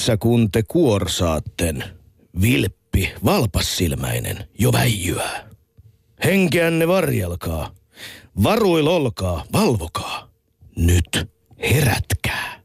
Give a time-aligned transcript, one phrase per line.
[0.00, 1.84] Tässä kun te kuorsaatten,
[2.42, 5.48] vilppi, valpassilmäinen, jo väijyää.
[6.24, 7.70] Henkeänne varjelkaa,
[8.42, 10.28] varuil olkaa, valvokaa.
[10.76, 11.28] Nyt
[11.70, 12.60] herätkää.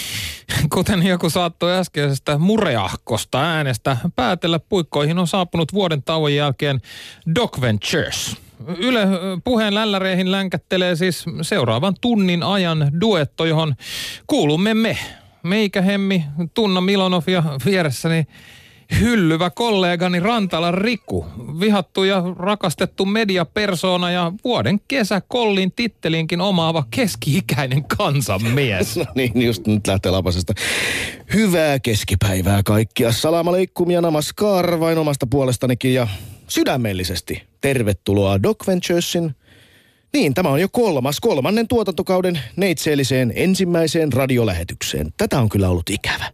[0.74, 6.80] Kuten joku saattoi äskeisestä mureahkosta äänestä päätellä, puikkoihin on saapunut vuoden tauon jälkeen
[7.34, 8.36] Doc Ventures.
[8.78, 9.06] Yle
[9.44, 13.74] puheen lälläreihin länkättelee siis seuraavan tunnin ajan duetto, johon
[14.26, 14.98] kuulumme me.
[15.42, 18.26] Meikähemmi, Tunna Milonov ja vieressäni
[19.00, 21.26] hyllyvä kollegani Rantala Riku,
[21.60, 28.96] vihattu ja rakastettu mediapersona ja vuoden kesäkollin tittelinkin omaava keski-ikäinen kansanmies.
[28.96, 30.54] No niin, just nyt lähtee lapasesta.
[31.34, 33.12] Hyvää keskipäivää kaikkia.
[33.12, 36.08] Salam aleikum ja namaskar vain omasta puolestanikin ja
[36.48, 39.34] sydämellisesti tervetuloa Doc Venturesin
[40.16, 45.12] niin, tämä on jo kolmas, kolmannen tuotantokauden neitseelliseen ensimmäiseen radiolähetykseen.
[45.16, 46.24] Tätä on kyllä ollut ikävä.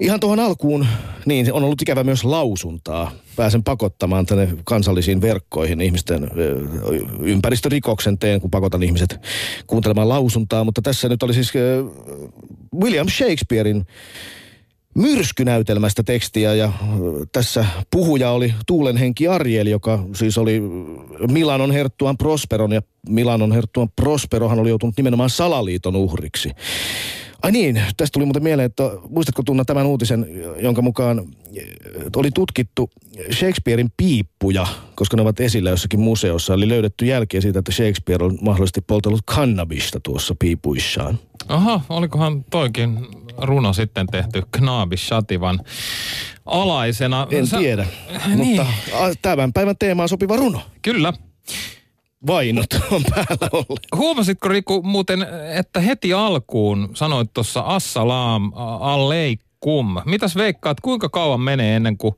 [0.00, 0.86] Ihan tuohon alkuun,
[1.26, 3.12] niin on ollut ikävä myös lausuntaa.
[3.36, 6.30] Pääsen pakottamaan tänne kansallisiin verkkoihin ihmisten
[7.20, 9.20] ympäristörikoksen teen, kun pakotan ihmiset
[9.66, 10.64] kuuntelemaan lausuntaa.
[10.64, 11.52] Mutta tässä nyt oli siis
[12.80, 13.86] William Shakespearein
[14.94, 16.72] myrskynäytelmästä tekstiä ja
[17.32, 20.62] tässä puhuja oli Tuulenhenki Arjel, joka siis oli
[21.30, 26.50] Milanon herttuan Prosperon ja Milanon herttuan Prosperohan oli joutunut nimenomaan salaliiton uhriksi.
[27.42, 30.26] Ai niin, tästä tuli muuten mieleen, että muistatko Tunna tämän uutisen,
[30.60, 31.22] jonka mukaan
[32.16, 32.90] oli tutkittu
[33.32, 36.54] Shakespearein piippuja, koska ne ovat esillä jossakin museossa.
[36.54, 41.18] Eli löydetty jälkiä siitä, että Shakespeare on mahdollisesti poltellut kannabista tuossa piipuissaan.
[41.48, 42.98] Aha, olikohan toikin
[43.38, 45.60] runo sitten tehty Knaabi Shativan
[46.46, 47.26] alaisena?
[47.30, 47.86] En Sä- tiedä,
[48.26, 48.38] Niin.
[48.38, 48.66] mutta
[49.22, 50.60] tämän päivän teemaan sopiva runo.
[50.82, 51.12] Kyllä.
[52.26, 53.80] Vainot on päällä ollut.
[53.96, 59.96] Huomasitko Riku muuten, että heti alkuun sanoit tuossa assalaam aleikum.
[60.04, 62.14] Mitäs veikkaat, kuinka kauan menee ennen kuin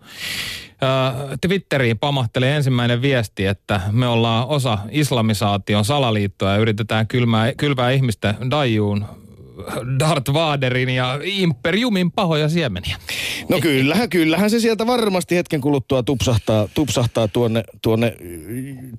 [0.80, 7.90] ää, Twitteriin pamahtelee ensimmäinen viesti, että me ollaan osa islamisaation salaliittoa ja yritetään kylmää, kylvää
[7.90, 9.04] ihmistä dajuun
[9.98, 12.96] Darth Vaderin ja Imperiumin pahoja siemeniä.
[13.48, 18.16] No kyllähän, kyllähän se sieltä varmasti hetken kuluttua tupsahtaa, tupsahtaa tuonne, tuonne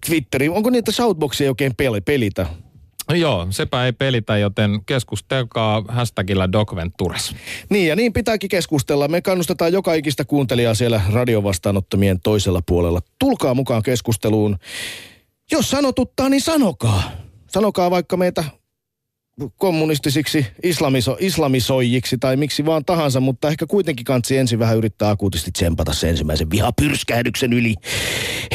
[0.08, 0.52] Twitteriin.
[0.52, 2.46] Onko niitä shoutboxia oikein peli, pelitä?
[3.10, 7.36] No Joo, sepä ei pelitä, joten keskustelkaa hashtagillä DocVentures.
[7.70, 9.08] Niin ja niin pitääkin keskustella.
[9.08, 13.00] Me kannustetaan joka ikistä kuuntelijaa siellä radiovastaanottomien toisella puolella.
[13.20, 14.58] Tulkaa mukaan keskusteluun.
[15.52, 17.12] Jos sanotuttaa, niin sanokaa.
[17.48, 18.44] Sanokaa vaikka meitä
[19.58, 25.52] kommunistisiksi islamiso, islamisoijiksi tai miksi vaan tahansa, mutta ehkä kuitenkin kansi ensin vähän yrittää akuutisti
[25.52, 27.76] tsempata se ensimmäisen vihapyrskähdyksen yli.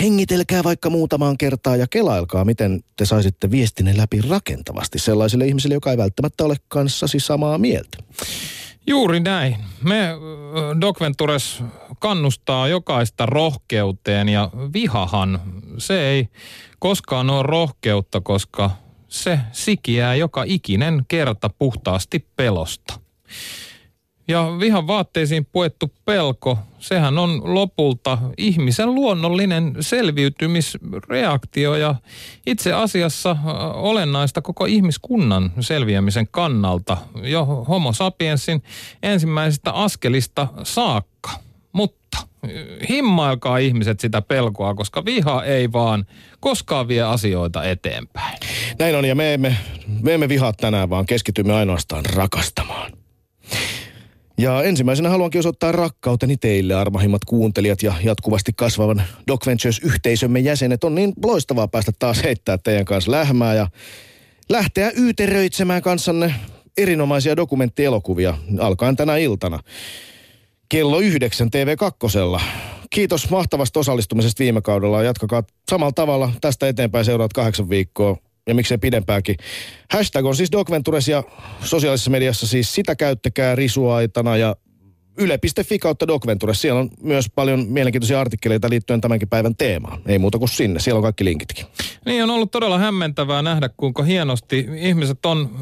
[0.01, 5.91] Hengitelkää vaikka muutamaan kertaa ja kelailkaa, miten te saisitte viestinne läpi rakentavasti sellaiselle ihmiselle, joka
[5.91, 7.99] ei välttämättä ole kanssasi samaa mieltä.
[8.87, 9.57] Juuri näin.
[9.85, 10.17] Me ö,
[10.81, 11.63] Doc Ventures
[11.99, 15.41] kannustaa jokaista rohkeuteen ja vihahan,
[15.79, 16.29] se ei
[16.79, 18.71] koskaan ole rohkeutta, koska
[19.13, 23.01] se sikiää joka ikinen kerta puhtaasti pelosta.
[24.29, 31.95] Ja vihan vaatteisiin puettu pelko, sehän on lopulta ihmisen luonnollinen selviytymisreaktio ja
[32.47, 33.37] itse asiassa
[33.75, 38.63] olennaista koko ihmiskunnan selviämisen kannalta jo homo sapiensin
[39.03, 41.31] ensimmäisistä askelista saakka.
[42.89, 46.07] Himmailkaa ihmiset sitä pelkoa, koska viha ei vaan
[46.41, 48.39] koskaan vie asioita eteenpäin.
[48.79, 49.57] Näin on, ja me emme,
[50.03, 52.93] me emme vihaa tänään, vaan keskitymme ainoastaan rakastamaan.
[54.39, 60.85] Ja ensimmäisenä haluankin osoittaa rakkauteni teille, armahimmat kuuntelijat ja jatkuvasti kasvavan Doc Ventures-yhteisömme jäsenet.
[60.85, 63.69] On niin loistavaa päästä taas heittää teidän kanssa lähmää ja
[64.49, 66.35] lähteä yyteröitsemään kanssanne
[66.77, 69.59] erinomaisia dokumenttielokuvia alkaen tänä iltana.
[70.73, 72.41] Kello yhdeksän TV2.
[72.91, 75.03] Kiitos mahtavasta osallistumisesta viime kaudella.
[75.03, 78.17] Jatkakaa samalla tavalla tästä eteenpäin seuraat kahdeksan viikkoa
[78.47, 79.37] ja miksei pidempääkin.
[79.91, 81.23] Hashtag on siis Docventures ja
[81.65, 84.57] sosiaalisessa mediassa siis sitä käyttäkää risuaitana ja
[85.19, 86.61] yle.fi kautta Docventures.
[86.61, 90.03] Siellä on myös paljon mielenkiintoisia artikkeleita liittyen tämänkin päivän teemaan.
[90.07, 90.81] Ei muuta kuin sinne.
[90.81, 91.67] Siellä on kaikki linkitkin.
[92.07, 95.61] Niin on ollut todella hämmentävää nähdä, kuinka hienosti ihmiset on äh,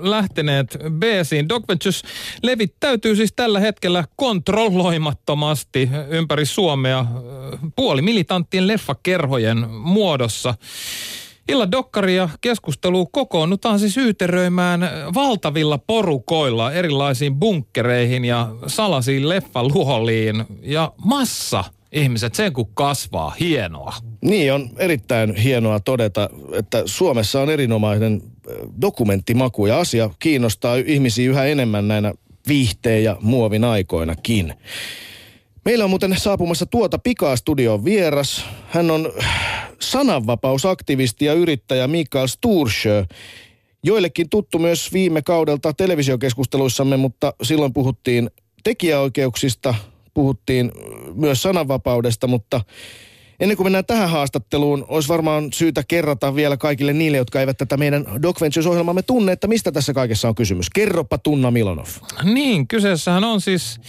[0.00, 1.48] lähteneet B-siin.
[1.48, 2.02] Doc Ventures
[2.42, 7.06] levittäytyy siis tällä hetkellä kontrolloimattomasti ympäri Suomea äh,
[7.76, 10.54] puolimilitanttien leffakerhojen muodossa.
[11.48, 11.70] Illan
[12.14, 14.80] ja keskustelu kokoonnutaan siis yyteröimään
[15.14, 23.94] valtavilla porukoilla erilaisiin bunkkereihin ja salasiin leffaluoliin ja massa ihmiset, sen kun kasvaa, hienoa.
[24.20, 28.22] Niin, on erittäin hienoa todeta, että Suomessa on erinomainen
[28.80, 32.12] dokumenttimaku ja asia kiinnostaa ihmisiä yhä enemmän näinä
[32.48, 34.54] viihteen ja muovin aikoinakin.
[35.64, 38.44] Meillä on muuten saapumassa tuota pikaa studion vieras.
[38.68, 39.12] Hän on
[39.80, 43.04] sananvapausaktivisti ja yrittäjä Mikael Stursjö.
[43.84, 48.30] Joillekin tuttu myös viime kaudelta televisiokeskusteluissamme, mutta silloin puhuttiin
[48.64, 49.74] tekijäoikeuksista,
[50.14, 50.72] puhuttiin
[51.14, 52.60] myös sananvapaudesta, mutta
[53.40, 57.76] ennen kuin mennään tähän haastatteluun, olisi varmaan syytä kerrata vielä kaikille niille, jotka eivät tätä
[57.76, 60.70] meidän Doc Ventures-ohjelmamme tunne, että mistä tässä kaikessa on kysymys.
[60.70, 61.88] Kerropa Tunna Milonov.
[62.22, 63.80] Niin, kyseessähän on siis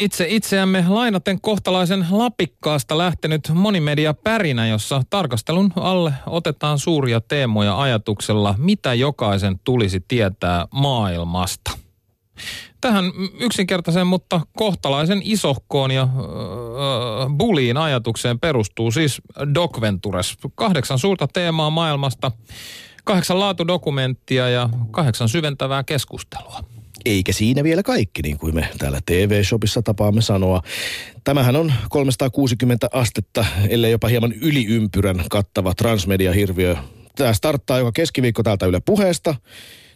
[0.00, 8.54] itse itseämme lainaten kohtalaisen lapikkaasta lähtenyt monimedia pärinä, jossa tarkastelun alle otetaan suuria teemoja ajatuksella,
[8.58, 11.70] mitä jokaisen tulisi tietää maailmasta.
[12.80, 13.04] Tähän
[13.40, 16.08] yksinkertaisen, mutta kohtalaisen isohkoon ja äh,
[17.36, 19.22] buliin ajatukseen perustuu siis
[19.54, 20.36] Doc Ventures.
[20.54, 22.32] Kahdeksan suurta teemaa maailmasta,
[23.04, 26.60] kahdeksan laatudokumenttia ja kahdeksan syventävää keskustelua.
[27.04, 30.62] Eikä siinä vielä kaikki, niin kuin me täällä TV-shopissa tapaamme sanoa.
[31.24, 36.76] Tämähän on 360 astetta, ellei jopa hieman yliympyrän kattava transmedia-hirviö.
[37.16, 39.34] Tämä starttaa joka keskiviikko täältä Yle puheesta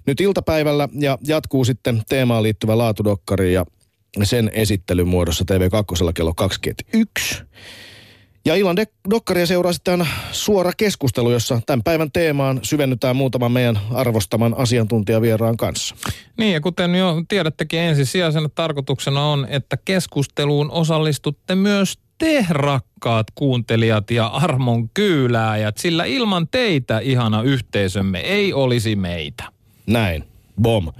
[0.06, 3.66] nyt iltapäivällä ja jatkuu sitten teemaan liittyvä laatudokkari ja
[4.22, 7.42] sen esittelyn muodossa TV2 kello 21.
[8.44, 13.78] Ja illan de- dokkaria seuraa sitten suora keskustelu, jossa tämän päivän teemaan syvennytään muutaman meidän
[13.94, 15.96] arvostaman asiantuntijavieraan kanssa.
[16.38, 24.10] Niin ja kuten jo tiedättekin ensisijaisena tarkoituksena on, että keskusteluun osallistutte myös te rakkaat kuuntelijat
[24.10, 29.44] ja armon kyylääjät, sillä ilman teitä ihana yhteisömme ei olisi meitä.
[29.86, 30.24] Näin.
[30.62, 30.92] Bom.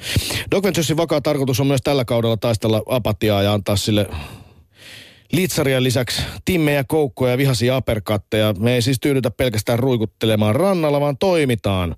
[0.51, 4.07] Doc Venturesin vakaa tarkoitus on myös tällä kaudella taistella apatiaa ja antaa sille
[5.33, 8.55] Litsarien lisäksi timmejä, koukkoja ja vihaisia aperkatteja.
[8.59, 11.97] Me ei siis tyydytä pelkästään ruikuttelemaan rannalla, vaan toimitaan.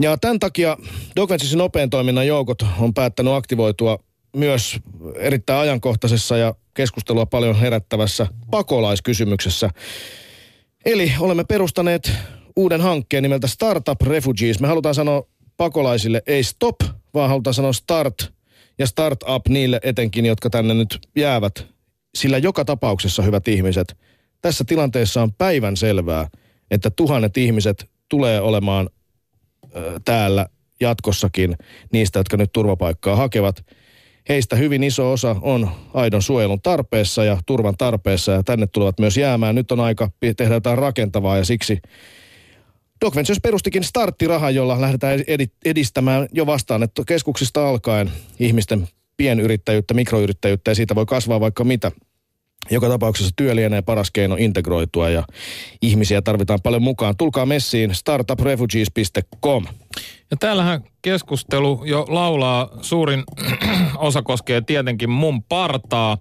[0.00, 0.76] Ja tämän takia
[1.16, 3.98] Dogvensisin nopean toiminnan joukot on päättänyt aktivoitua
[4.36, 4.76] myös
[5.16, 9.70] erittäin ajankohtaisessa ja keskustelua paljon herättävässä pakolaiskysymyksessä.
[10.84, 12.12] Eli olemme perustaneet
[12.56, 14.60] uuden hankkeen nimeltä Startup Refugees.
[14.60, 15.22] Me halutaan sanoa
[15.56, 16.76] pakolaisille ei stop,
[17.14, 18.32] vaan halutaan sanoa start
[18.78, 21.73] ja startup niille etenkin, jotka tänne nyt jäävät
[22.14, 23.96] sillä joka tapauksessa, hyvät ihmiset,
[24.40, 26.28] tässä tilanteessa on päivän selvää,
[26.70, 28.88] että tuhannet ihmiset tulee olemaan
[29.76, 30.46] ö, täällä
[30.80, 31.56] jatkossakin
[31.92, 33.66] niistä, jotka nyt turvapaikkaa hakevat.
[34.28, 39.16] Heistä hyvin iso osa on aidon suojelun tarpeessa ja turvan tarpeessa ja tänne tulevat myös
[39.16, 39.54] jäämään.
[39.54, 41.80] Nyt on aika tehdä jotain rakentavaa ja siksi
[43.04, 45.20] Doc Ventures perustikin starttirahan, jolla lähdetään
[45.64, 51.92] edistämään jo vastaan, että keskuksista alkaen ihmisten pienyrittäjyyttä, mikroyrittäjyyttä ja siitä voi kasvaa vaikka mitä.
[52.70, 55.24] Joka tapauksessa työ lienee paras keino integroitua ja
[55.82, 57.16] ihmisiä tarvitaan paljon mukaan.
[57.16, 59.64] Tulkaa messiin startuprefugees.com.
[60.30, 63.24] Ja täällähän keskustelu jo laulaa, suurin
[63.96, 66.18] osa koskee tietenkin mun partaa,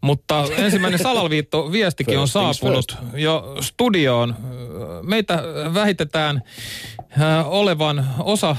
[0.00, 4.34] mutta ensimmäinen Salalviitto viestikin on saapunut jo studioon.
[5.02, 5.42] Meitä
[5.74, 6.42] vähitetään
[7.20, 8.56] äh, olevan osa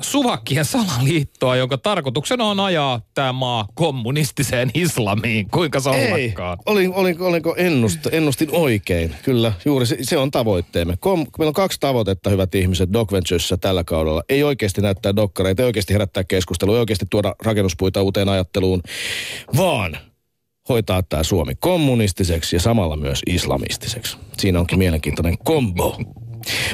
[0.00, 5.50] Suvakkien salaliittoa, jonka tarkoituksena on ajaa tämä maa kommunistiseen islamiin.
[5.50, 6.34] Kuinka se Ei,
[6.66, 9.14] olin, olin, olinko ennust, ennustin oikein.
[9.22, 10.96] Kyllä, juuri se, se on tavoitteemme.
[11.00, 14.22] Kom, meillä on kaksi tavoitetta, hyvät ihmiset, Doc Venturesissa tällä kaudella.
[14.28, 18.82] Ei oikeasti näyttää dokkareita, ei oikeasti herättää keskustelua, ei oikeasti tuoda rakennuspuita uuteen ajatteluun,
[19.56, 19.96] vaan
[20.68, 24.16] hoitaa tämä Suomi kommunistiseksi ja samalla myös islamistiseksi.
[24.38, 25.98] Siinä onkin mielenkiintoinen kombo.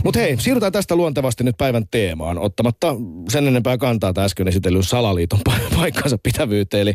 [0.05, 2.95] Mutta hei, siirrytään tästä luontevasti nyt päivän teemaan, ottamatta
[3.29, 5.41] sen enempää kantaa tämä äsken esitellyn salaliiton
[5.77, 6.83] paikkansa pitävyyteen.
[6.83, 6.95] Eli,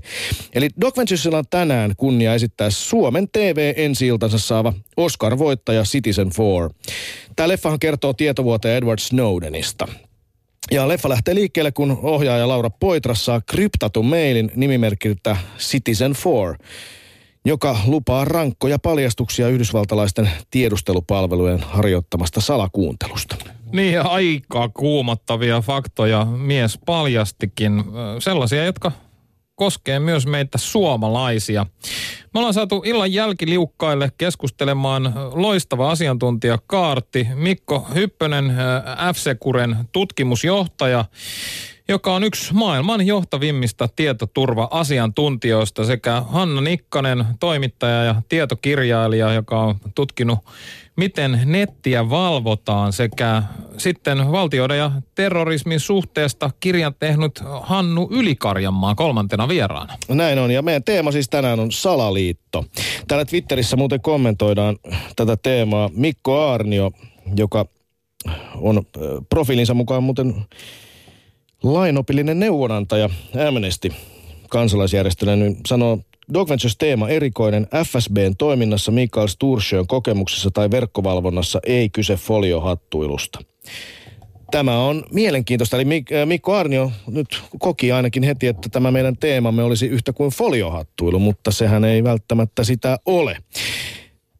[0.53, 6.69] eli Doc Venturesilla on tänään kunnia esittää Suomen TV ensi saava Oscar-voittaja Citizen 4.
[7.35, 9.87] Tämä leffahan kertoo tietovuoteen Edward Snowdenista.
[10.71, 16.57] Ja leffa lähtee liikkeelle, kun ohjaaja Laura Poitras saa kryptatun mailin nimimerkiltä Citizen 4
[17.45, 23.35] joka lupaa rankkoja paljastuksia yhdysvaltalaisten tiedustelupalvelujen harjoittamasta salakuuntelusta.
[23.71, 27.83] Niin, aika kuumottavia faktoja mies paljastikin.
[28.19, 28.91] Sellaisia, jotka
[29.55, 31.65] koskee myös meitä suomalaisia.
[32.33, 38.53] Me ollaan saatu illan jälkiliukkaille keskustelemaan loistava asiantuntija Kaarti, Mikko Hyppönen,
[39.13, 41.05] F-Sekuren tutkimusjohtaja
[41.87, 50.39] joka on yksi maailman johtavimmista tietoturva-asiantuntijoista sekä Hanna Nikkanen, toimittaja ja tietokirjailija, joka on tutkinut
[50.97, 53.43] miten nettiä valvotaan sekä
[53.77, 59.97] sitten valtioiden ja terrorismin suhteesta kirjan tehnyt Hannu Ylikarjanmaa kolmantena vieraana.
[60.09, 62.65] Näin on ja meidän teema siis tänään on salaliitto.
[63.07, 64.77] Täällä Twitterissä muuten kommentoidaan
[65.15, 66.91] tätä teemaa Mikko Aarnio,
[67.35, 67.65] joka
[68.55, 68.83] on
[69.29, 70.45] profiilinsa mukaan muuten
[71.73, 73.09] lainopillinen neuvonantaja
[73.47, 73.91] Amnesty
[74.49, 75.99] kansalaisjärjestölle, niin sanoo
[76.33, 77.67] Dog Ventures teema erikoinen.
[77.85, 83.39] FSBn toiminnassa Mikael Stursjön kokemuksessa tai verkkovalvonnassa ei kyse foliohattuilusta.
[84.51, 85.77] Tämä on mielenkiintoista.
[85.77, 90.31] Eli äh, Mikko Arnio nyt koki ainakin heti, että tämä meidän teemamme olisi yhtä kuin
[90.31, 93.37] foliohattuilu, mutta sehän ei välttämättä sitä ole.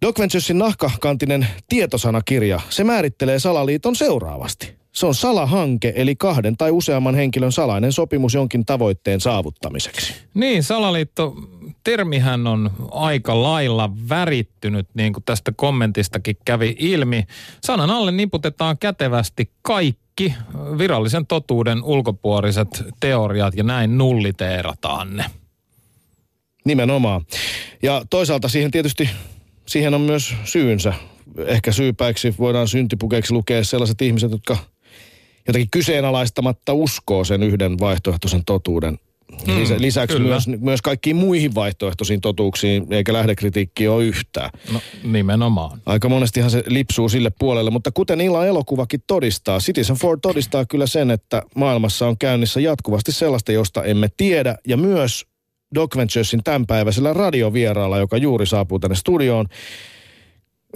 [0.02, 4.85] Doc Venturesin nahkakantinen tietosanakirja, se määrittelee salaliiton seuraavasti.
[4.96, 10.14] Se on salahanke, eli kahden tai useamman henkilön salainen sopimus jonkin tavoitteen saavuttamiseksi.
[10.34, 11.36] Niin, salaliitto,
[11.84, 17.24] termihän on aika lailla värittynyt, niin kuin tästä kommentistakin kävi ilmi.
[17.64, 20.34] Sanan alle niputetaan kätevästi kaikki
[20.78, 25.26] virallisen totuuden ulkopuoliset teoriat ja näin nulliteerataan ne.
[26.66, 27.26] Nimenomaan.
[27.84, 29.10] Ja toisaalta siihen tietysti,
[29.68, 30.94] siihen on myös syynsä.
[31.46, 34.58] Ehkä syypäiksi voidaan syntipukeiksi lukea sellaiset ihmiset, jotka–
[35.48, 39.00] jotenkin kyseenalaistamatta uskoo sen yhden vaihtoehtoisen totuuden.
[39.48, 44.50] Hmm, Lisäksi myös, myös kaikkiin muihin vaihtoehtoisiin totuuksiin, eikä lähdekritiikki ole yhtään.
[44.74, 45.82] No nimenomaan.
[45.86, 50.88] Aika monestihan se lipsuu sille puolelle, mutta kuten illan elokuvakin todistaa, Citizen Four todistaa kyllä
[50.88, 55.26] sen, että maailmassa on käynnissä jatkuvasti sellaista, josta emme tiedä, ja myös
[55.76, 59.46] Doc Venturesin tämänpäiväisellä radiovieraalla, joka juuri saapuu tänne studioon,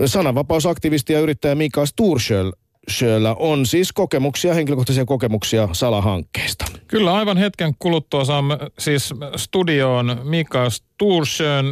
[0.06, 2.52] sananvapausaktivisti ja yrittäjä Mika Sturschöl
[2.90, 6.66] Sjöllä on siis kokemuksia, henkilökohtaisia kokemuksia salahankkeista.
[6.88, 11.66] Kyllä, aivan hetken kuluttua saamme siis studioon Mika Stursjön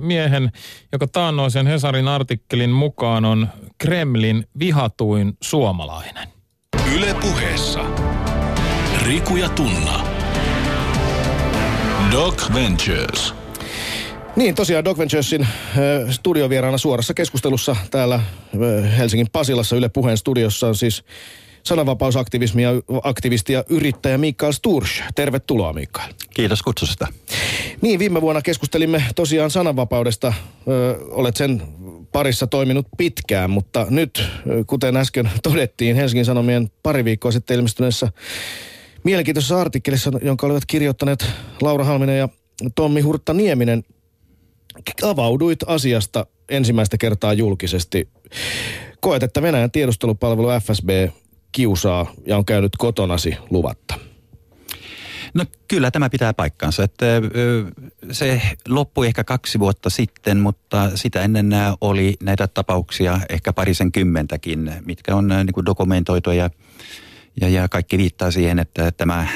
[0.00, 0.52] miehen,
[0.92, 6.28] joka taannoisen Hesarin artikkelin mukaan on Kremlin vihatuin suomalainen.
[6.94, 7.80] Yle puheessa.
[9.02, 10.06] Riku ja Tunna.
[12.12, 13.43] Doc Ventures.
[14.36, 15.48] Niin, tosiaan Doc Venturesin äh,
[16.10, 21.04] studiovieraana suorassa keskustelussa täällä äh, Helsingin Pasilassa Yle Puheen studiossa on siis
[21.62, 22.70] sananvapausaktivismi ja
[23.02, 25.02] aktivisti ja yrittäjä Mikael Stursch.
[25.14, 26.12] Tervetuloa Mikael.
[26.34, 27.06] Kiitos kutsusta.
[27.80, 30.32] Niin, viime vuonna keskustelimme tosiaan sananvapaudesta.
[30.68, 31.62] Ö, olet sen
[32.12, 34.24] parissa toiminut pitkään, mutta nyt,
[34.66, 38.08] kuten äsken todettiin Helsingin Sanomien pari viikkoa sitten ilmestyneessä
[39.04, 41.26] mielenkiintoisessa artikkelissa, jonka olivat kirjoittaneet
[41.60, 42.28] Laura Halminen ja
[42.74, 43.84] Tommi Hurtta Nieminen,
[45.02, 48.08] avauduit asiasta ensimmäistä kertaa julkisesti.
[49.00, 50.88] Koet, että Venäjän tiedustelupalvelu FSB
[51.52, 53.94] kiusaa ja on käynyt kotonasi luvatta.
[55.34, 56.82] No kyllä tämä pitää paikkansa.
[56.82, 57.06] Että,
[58.12, 64.72] se loppui ehkä kaksi vuotta sitten, mutta sitä ennen oli näitä tapauksia ehkä parisen kymmentäkin,
[64.86, 66.50] mitkä on niin kuin dokumentoitu ja,
[67.40, 69.28] ja, ja kaikki viittaa siihen, että tämä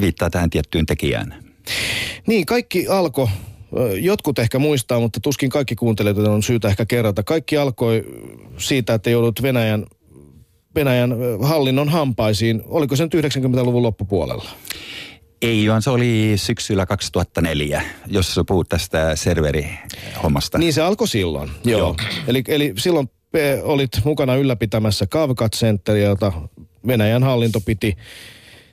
[0.00, 1.44] viittaa tähän tiettyyn tekijään.
[2.26, 3.28] Niin, kaikki alkoi
[4.00, 7.22] Jotkut ehkä muistaa, mutta tuskin kaikki kuuntelijat on syytä ehkä kerrata.
[7.22, 8.04] Kaikki alkoi
[8.58, 9.86] siitä, että joudut Venäjän,
[10.74, 12.62] Venäjän hallinnon hampaisiin.
[12.66, 14.50] Oliko se nyt 90-luvun loppupuolella?
[15.42, 20.58] Ei, vaan se oli syksyllä 2004, jos puhut tästä serverihommasta.
[20.58, 21.78] Niin se alkoi silloin, joo.
[21.78, 21.96] joo.
[22.26, 23.10] Eli, eli silloin
[23.62, 26.32] olit mukana ylläpitämässä Kavkat Centeria, jota
[26.86, 27.96] Venäjän hallinto piti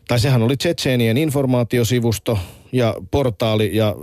[0.08, 2.40] tai sehän oli Tsetseenien informaatiosivusto
[2.72, 3.96] ja portaali ja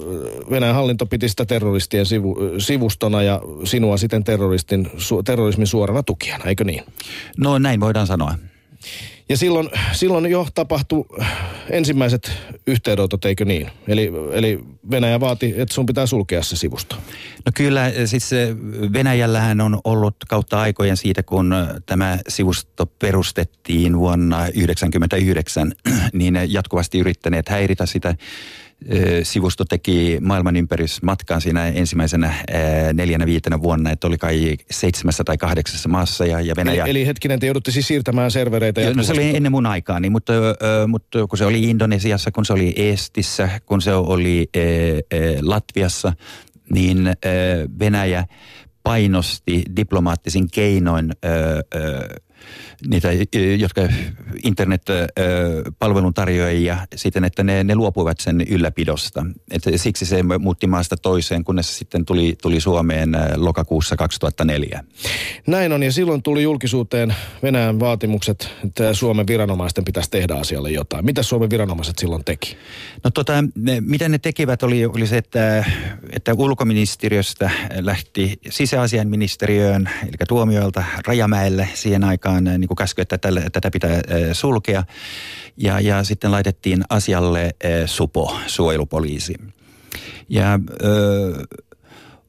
[0.51, 4.91] Venäjän hallinto piti sitä terroristien sivu, sivustona ja sinua sitten terroristin,
[5.25, 6.85] terrorismin suorana tukijana, eikö niin?
[7.37, 8.35] No näin voidaan sanoa.
[9.29, 11.05] Ja silloin, silloin jo tapahtui
[11.71, 12.33] ensimmäiset
[12.67, 13.71] yhteydenotot, eikö niin?
[13.89, 14.59] Eli, eli
[14.91, 16.97] Venäjä vaati, että sun pitää sulkea se sivusto.
[17.47, 18.31] No kyllä, siis
[18.93, 21.55] Venäjällähän on ollut kautta aikojen siitä, kun
[21.87, 25.73] tämä sivusto perustettiin vuonna 1999,
[26.13, 28.15] niin jatkuvasti yrittäneet häiritä sitä
[29.23, 32.35] sivusto teki maailmanympärysmatkan siinä ensimmäisenä
[32.93, 36.83] neljänä viitenä vuonna, että oli kai seitsemässä tai kahdeksassa maassa ja, ja Venäjä...
[36.83, 38.81] Eli, eli hetkinen, te joudutte siis siirtämään servereitä?
[38.81, 40.33] Ja no se oli ennen mun aikaani, mutta,
[40.87, 44.49] mutta kun se oli Indonesiassa, kun se oli Estissä, kun se oli
[45.43, 46.13] Latviassa,
[46.71, 47.13] niin
[47.79, 48.25] Venäjä
[48.83, 51.13] painosti diplomaattisin keinoin
[52.89, 53.09] niitä,
[53.59, 53.83] jotka
[54.45, 59.27] internet-palveluntarjoajia siten, että ne, ne luopuivat sen ylläpidosta.
[59.51, 64.85] Et siksi se muutti maasta toiseen, kunnes sitten tuli, tuli Suomeen lokakuussa 2004.
[65.47, 71.05] Näin on, ja silloin tuli julkisuuteen Venäjän vaatimukset, että Suomen viranomaisten pitäisi tehdä asialle jotain.
[71.05, 72.57] Mitä Suomen viranomaiset silloin teki?
[73.05, 75.65] No tota, ne, mitä ne tekivät oli, oli se, että,
[76.11, 83.71] että ulkoministeriöstä lähti sisäasiainministeriöön, eli tuomioilta Rajamäelle siihen aikaan niin kuin käsky, että tälle, tätä
[83.71, 84.01] pitää
[84.33, 84.85] sulkea.
[85.57, 87.55] Ja, ja sitten laitettiin asialle
[87.87, 89.35] SUPO, suojelupoliisi.
[90.29, 91.47] Ja ö,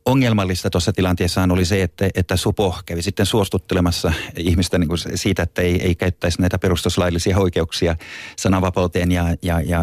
[0.08, 5.44] ongelmallista tuossa tilanteessa oli se, että, että Supo kävi sitten suostuttelemassa ihmistä niin kuin siitä,
[5.44, 7.96] että ei, ei käyttäisi näitä perustuslaillisia oikeuksia
[8.38, 9.80] sananvapauteen ja, ja, ja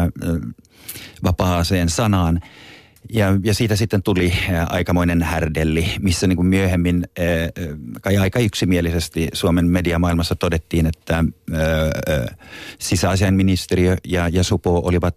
[1.23, 2.41] vapaaseen sanaan.
[3.13, 4.33] Ja, ja siitä sitten tuli
[4.69, 7.03] aikamoinen härdelli, missä niin kuin myöhemmin
[8.01, 11.25] kai aika yksimielisesti Suomen mediamaailmassa todettiin, että
[12.79, 15.15] sisäasiainministeriö ja, ja Supo olivat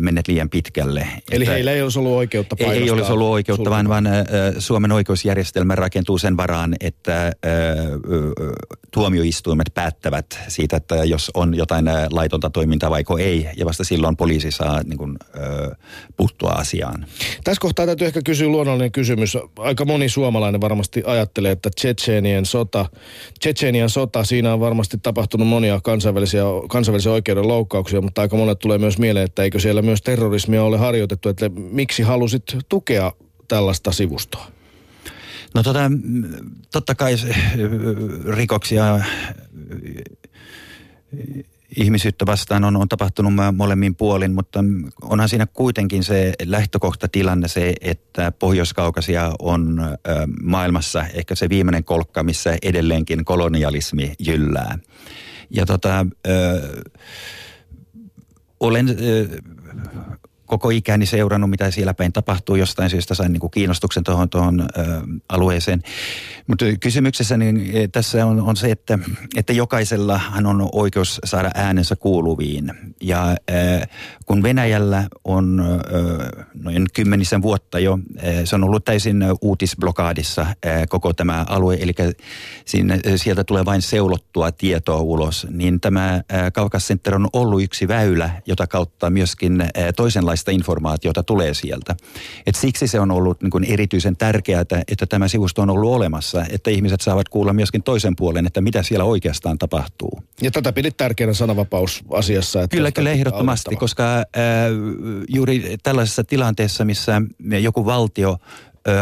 [0.00, 1.08] menneet liian pitkälle.
[1.30, 4.08] Eli että heillä ei olisi ollut oikeutta ei, ei olisi ollut oikeutta, vaan, vaan
[4.58, 7.32] Suomen oikeusjärjestelmä rakentuu sen varaan, että
[8.90, 14.50] tuomioistuimet päättävät siitä, että jos on jotain laitonta toimintaa vaiko ei, ja vasta silloin poliisi
[14.50, 15.16] saa niin kuin,
[16.16, 17.06] puuttua asiaan.
[17.44, 19.38] Tässä kohtaa täytyy ehkä kysyä luonnollinen kysymys.
[19.56, 22.86] Aika moni suomalainen varmasti ajattelee, että Tsetseenien sota,
[23.40, 28.78] Tsetseenian sota, siinä on varmasti tapahtunut monia kansainvälisiä, kansainvälisiä oikeuden loukkauksia, mutta aika monet tulee
[28.78, 33.12] myös mieleen, että eikö siellä myös terrorismia ole harjoitettu, että miksi halusit tukea
[33.48, 34.46] tällaista sivustoa?
[35.54, 35.90] No tota,
[36.72, 37.16] totta kai
[38.28, 39.00] rikoksia
[41.76, 44.64] ihmisyyttä vastaan on, on tapahtunut molemmin puolin, mutta
[45.02, 49.80] onhan siinä kuitenkin se lähtökohtatilanne se, että Pohjois-Kaukasia on
[50.42, 54.78] maailmassa ehkä se viimeinen kolkka, missä edelleenkin kolonialismi jyllää.
[55.50, 56.82] Ja tota, ö,
[58.60, 59.28] olen ö,
[60.46, 62.56] koko ikäni seurannut, mitä siellä päin tapahtuu.
[62.56, 64.68] Jostain syystä sain niin kuin kiinnostuksen tuohon, tuohon
[65.28, 65.82] alueeseen.
[66.46, 68.98] Mutta kysymyksessä niin e, tässä on, on se, että,
[69.36, 72.72] että jokaisellahan on oikeus saada äänensä kuuluviin.
[73.00, 73.88] Ja äh,
[74.26, 80.56] kun Venäjällä on äh, noin kymmenisen vuotta jo, äh, se on ollut täysin uutisblokaadissa äh,
[80.88, 81.92] koko tämä alue, eli
[82.64, 88.30] siinä, sieltä tulee vain seulottua tietoa ulos, niin tämä Kaukas Center on ollut yksi väylä,
[88.46, 89.68] jota kautta myöskin äh,
[90.44, 91.96] toisenlaista informaatiota tulee sieltä.
[92.46, 95.94] Et siksi se on ollut niin kuin erityisen tärkeää, että, että tämä sivusto on ollut
[95.94, 100.22] olemassa että ihmiset saavat kuulla myöskin toisen puolen, että mitä siellä oikeastaan tapahtuu.
[100.42, 102.62] Ja tätä pidit tärkeänä sananvapausasiassa.
[102.62, 104.24] Että kyllä, kyllä ehdottomasti, koska äh,
[105.28, 107.22] juuri tällaisessa tilanteessa, missä
[107.60, 108.38] joku valtio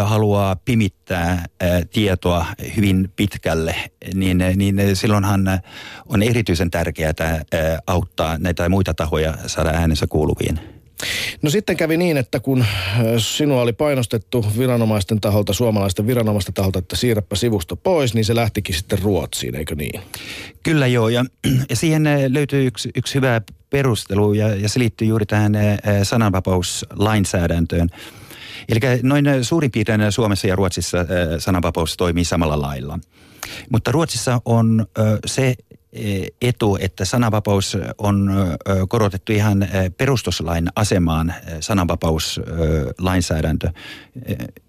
[0.05, 1.45] haluaa pimittää
[1.93, 3.75] tietoa hyvin pitkälle,
[4.15, 5.61] niin, niin silloinhan
[6.07, 7.13] on erityisen tärkeää
[7.87, 10.61] auttaa näitä muita tahoja saada äänensä kuuluviin.
[11.43, 12.69] No sitten kävi niin, että kun äh,
[13.19, 18.75] sinua oli painostettu viranomaisten taholta, suomalaisten viranomaisten taholta, että siirräpä sivusto pois, niin se lähtikin
[18.75, 20.01] sitten Ruotsiin, eikö niin?
[20.63, 21.25] Kyllä joo, ja,
[21.71, 23.41] ja siihen äh, löytyy yksi, yksi hyvä
[23.71, 27.89] perustelu, ja, ja se liittyy juuri tähän äh, sananvapauslainsäädäntöön.
[28.69, 30.99] Eli noin suurin piirtein Suomessa ja Ruotsissa
[31.39, 32.99] sananvapaus toimii samalla lailla.
[33.71, 34.87] Mutta Ruotsissa on
[35.27, 35.55] se
[36.43, 38.31] etu, että sananvapaus on
[38.89, 43.71] korotettu ihan perustuslain asemaan sananvapauslainsäädäntö,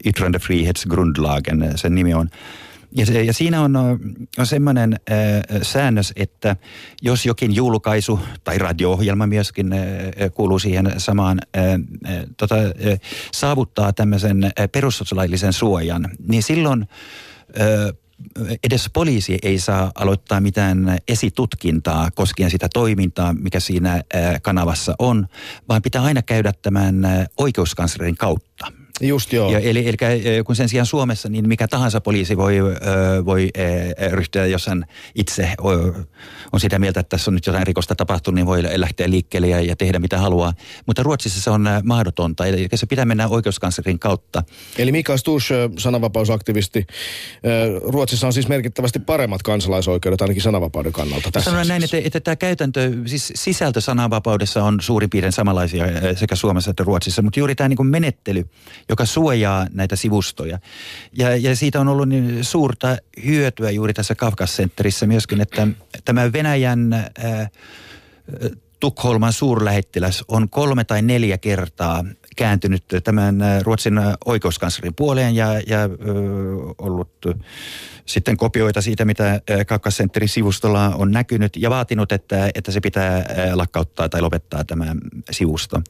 [0.05, 2.29] yttrandefrihetsgrundlagen sen nimi on.
[2.97, 3.75] Ja, se, ja siinä on,
[4.38, 5.17] on semmoinen äh,
[5.61, 6.55] säännös, että
[7.01, 9.79] jos jokin julkaisu tai radio-ohjelma myöskin äh,
[10.33, 11.63] kuuluu siihen samaan, äh,
[12.38, 12.99] tota, äh,
[13.33, 16.88] saavuttaa tämmöisen äh, perustuslaillisen suojan, niin silloin
[17.59, 17.65] äh,
[18.63, 24.04] edes poliisi ei saa aloittaa mitään esitutkintaa koskien sitä toimintaa, mikä siinä
[24.41, 25.28] kanavassa on,
[25.69, 26.95] vaan pitää aina käydä tämän
[27.38, 28.71] oikeuskanslerin kautta.
[29.01, 29.51] Just joo.
[29.51, 32.58] Ja eli, eli kun sen sijaan Suomessa, niin mikä tahansa poliisi voi,
[33.25, 33.49] voi
[34.12, 35.49] ryhtyä, jos hän itse
[36.51, 39.62] on sitä mieltä, että tässä on nyt jotain rikosta tapahtunut, niin voi lähteä liikkeelle ja,
[39.62, 40.53] ja tehdä mitä haluaa.
[40.86, 44.43] Mutta Ruotsissa se on mahdotonta, eli se pitää mennä oikeuskanslerin kautta.
[44.77, 46.88] Eli Mika Stusch, sananvapausaktivisti,
[47.81, 51.31] Ruotsissa on siis merkittävästi paremmat kansalaisoikeudet ainakin sananvapauden kannalta.
[51.31, 56.36] Tässä Sanon näin, että, että tämä käytäntö, siis sisältö sananvapaudessa on suurin piirtein samanlaisia sekä
[56.36, 58.45] Suomessa että Ruotsissa, mutta juuri tämä niin menettely,
[58.89, 60.59] joka suojaa näitä sivustoja.
[61.17, 65.67] Ja, ja siitä on ollut niin suurta hyötyä juuri tässä Kafkas Centerissä myöskin, että
[66.05, 67.51] tämä Venäjän äh,
[68.79, 72.03] Tukholman suurlähettiläs on kolme tai neljä kertaa
[72.35, 75.87] kääntynyt tämän Ruotsin oikeuskanslerin puoleen ja, ja ö,
[76.77, 77.11] ollut
[78.05, 84.09] sitten kopioita siitä, mitä Kakkasentterin sivustolla on näkynyt ja vaatinut, että, että se pitää lakkauttaa
[84.09, 84.95] tai lopettaa tämä
[85.31, 85.81] sivusto.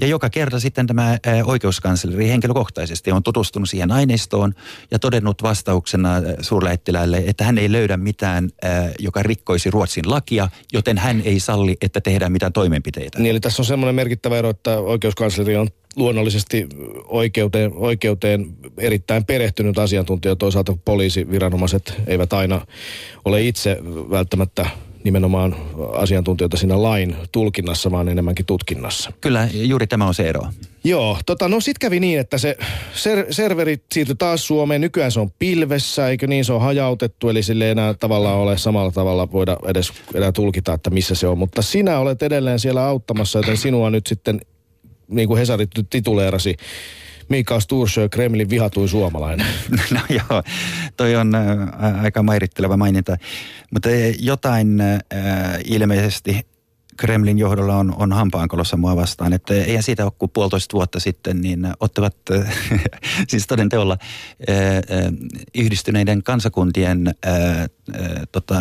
[0.00, 4.54] Ja joka kerta sitten tämä oikeuskansleri henkilökohtaisesti on tutustunut siihen aineistoon
[4.90, 8.50] ja todennut vastauksena suurlähettiläälle, että hän ei löydä mitään,
[8.98, 13.18] joka rikkoisi Ruotsin lakia, joten hän ei salli, että tehdään mitään toimenpiteitä.
[13.18, 16.66] Niin eli tässä on semmoinen merkittävä ero, että oikeuskansleri on luonnollisesti
[17.04, 18.46] oikeuteen, oikeuteen
[18.78, 20.36] erittäin perehtynyt asiantuntija.
[20.36, 22.66] Toisaalta poliisiviranomaiset eivät aina
[23.24, 23.78] ole itse
[24.10, 24.66] välttämättä
[25.04, 25.56] nimenomaan
[25.92, 29.12] asiantuntijoita siinä lain tulkinnassa, vaan enemmänkin tutkinnassa.
[29.20, 30.42] Kyllä, juuri tämä on se ero.
[30.84, 32.56] Joo, tota, no sit kävi niin, että se
[32.94, 34.80] ser- serveri siirtyi taas Suomeen.
[34.80, 38.58] Nykyään se on pilvessä, eikö niin, se on hajautettu, eli sille ei enää tavallaan ole
[38.58, 41.38] samalla tavalla voida edes enää tulkita, että missä se on.
[41.38, 44.40] Mutta sinä olet edelleen siellä auttamassa, joten sinua nyt sitten,
[45.08, 46.56] niin kuin Hesari tituleerasi,
[47.28, 49.46] Mikael Stursjö, Kremlin vihatui suomalainen.
[49.94, 50.42] No joo,
[50.96, 53.16] toi on äh, aika mairitteleva maininta.
[53.70, 53.88] Mutta
[54.18, 54.98] jotain äh,
[55.64, 56.46] ilmeisesti
[56.96, 59.32] Kremlin johdolla on, on hampaankolossa mua vastaan.
[59.32, 62.16] Että eihän siitä ole kuin puolitoista vuotta sitten, niin ottavat
[63.28, 63.98] siis toden teolla
[65.54, 67.14] yhdistyneiden kansakuntien
[68.32, 68.60] tota,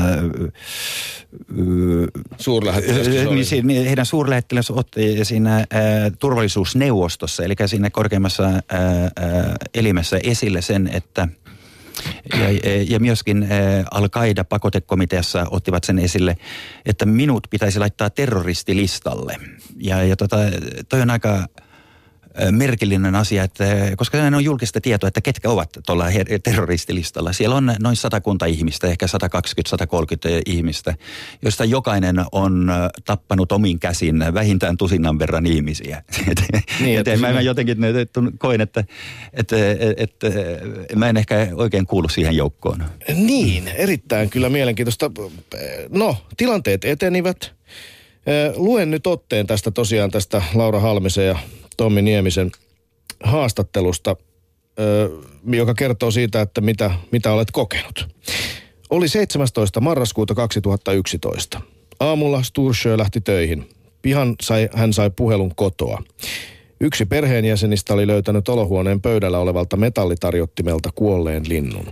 [3.63, 5.65] niin heidän suurlähettilänsä otti siinä
[6.19, 8.49] turvallisuusneuvostossa, eli siinä korkeimmassa
[9.73, 11.27] elimessä esille sen, että–
[12.33, 12.47] ja,
[12.87, 13.49] ja myöskin äh,
[13.91, 16.37] Al-Qaida-pakotekomiteassa ottivat sen esille,
[16.85, 19.37] että minut pitäisi laittaa terroristilistalle.
[19.77, 20.37] Ja, ja tota,
[20.89, 21.47] toi on aika
[22.51, 23.65] merkillinen asia, että
[23.97, 26.05] koska on julkista tietoa, että ketkä ovat tuolla
[26.43, 27.33] terroristilistalla.
[27.33, 29.09] Siellä on noin satakunta ihmistä, ehkä 120-130
[30.45, 30.95] ihmistä,
[31.41, 32.71] joista jokainen on
[33.05, 36.03] tappanut omin käsin vähintään tusinnan verran ihmisiä.
[36.79, 37.77] Niin, että mä, mä jotenkin
[38.37, 38.83] koin, että,
[39.33, 39.55] että,
[39.97, 42.83] että, että mä en ehkä oikein kuulu siihen joukkoon.
[43.15, 45.11] Niin, erittäin kyllä mielenkiintoista.
[45.89, 47.51] No, tilanteet etenivät.
[48.55, 51.39] Luen nyt otteen tästä tosiaan tästä Laura Halmisen ja
[51.77, 52.51] Tommi Niemisen
[53.23, 54.15] haastattelusta,
[55.53, 58.07] joka kertoo siitä, että mitä, mitä olet kokenut.
[58.89, 59.81] Oli 17.
[59.81, 61.61] marraskuuta 2011.
[61.99, 63.69] Aamulla Stursjö lähti töihin.
[64.01, 66.03] Pihan sai, hän sai puhelun kotoa.
[66.81, 71.85] Yksi perheenjäsenistä oli löytänyt olohuoneen pöydällä olevalta metallitarjottimelta kuolleen linnun.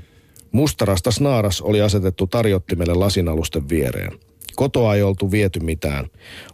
[0.52, 4.12] Mustarastas naaras oli asetettu tarjottimelle lasinalusten viereen.
[4.56, 6.06] Kotoa ei oltu viety mitään.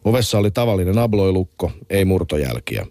[0.05, 2.85] Ovessa oli tavallinen abloilukko, ei murtojälkiä.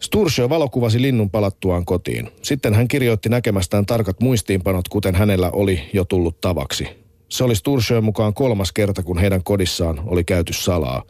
[0.00, 2.30] Stursjö valokuvasi linnun palattuaan kotiin.
[2.42, 6.88] Sitten hän kirjoitti näkemästään tarkat muistiinpanot, kuten hänellä oli jo tullut tavaksi.
[7.28, 11.02] Se oli Stursjön mukaan kolmas kerta, kun heidän kodissaan oli käyty salaa.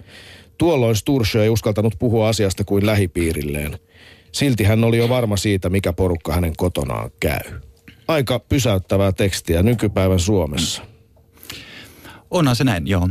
[0.58, 3.78] Tuolloin Stursjö ei uskaltanut puhua asiasta kuin lähipiirilleen.
[4.32, 7.60] Silti hän oli jo varma siitä, mikä porukka hänen kotonaan käy.
[8.08, 10.82] Aika pysäyttävää tekstiä nykypäivän Suomessa.
[12.30, 13.08] Onhan se näin, joo.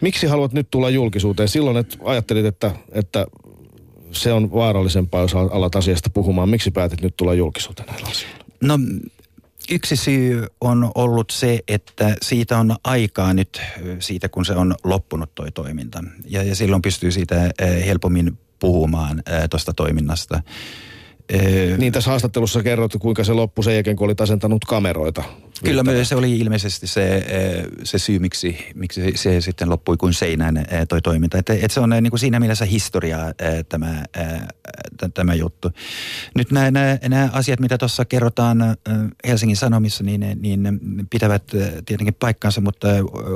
[0.00, 1.48] Miksi haluat nyt tulla julkisuuteen?
[1.48, 3.26] Silloin että ajattelit, että, että
[4.12, 6.48] se on vaarallisempaa, jos alat asiasta puhumaan.
[6.48, 8.44] Miksi päätit nyt tulla julkisuuteen näillä asioilla?
[8.62, 8.78] No
[9.70, 13.62] yksi syy on ollut se, että siitä on aikaa nyt
[13.98, 16.04] siitä, kun se on loppunut toi toiminta.
[16.24, 17.50] Ja, ja silloin pystyy siitä
[17.86, 20.42] helpommin puhumaan tuosta toiminnasta.
[21.78, 25.22] Niin tässä haastattelussa kerrot, kuinka se loppui sen jälkeen, kun olit asentanut kameroita.
[25.64, 27.26] Kyllä myös se oli ilmeisesti se,
[27.84, 31.38] se syy, miksi, miksi se sitten loppui kuin seinään toi toiminta.
[31.38, 33.32] Että et se on niin kuin siinä mielessä historiaa
[33.68, 34.04] tämä,
[35.14, 35.70] tämä juttu.
[36.34, 38.58] Nyt nämä, nämä, nämä asiat, mitä tuossa kerrotaan
[39.26, 41.44] Helsingin Sanomissa, niin, niin pitävät
[41.86, 42.88] tietenkin paikkansa, mutta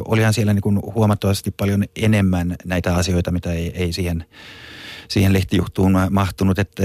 [0.04, 4.24] olihan siellä niin kuin huomattavasti paljon enemmän näitä asioita, mitä ei, ei siihen,
[5.08, 6.58] siihen lehtijuhtuun mahtunut.
[6.58, 6.82] Että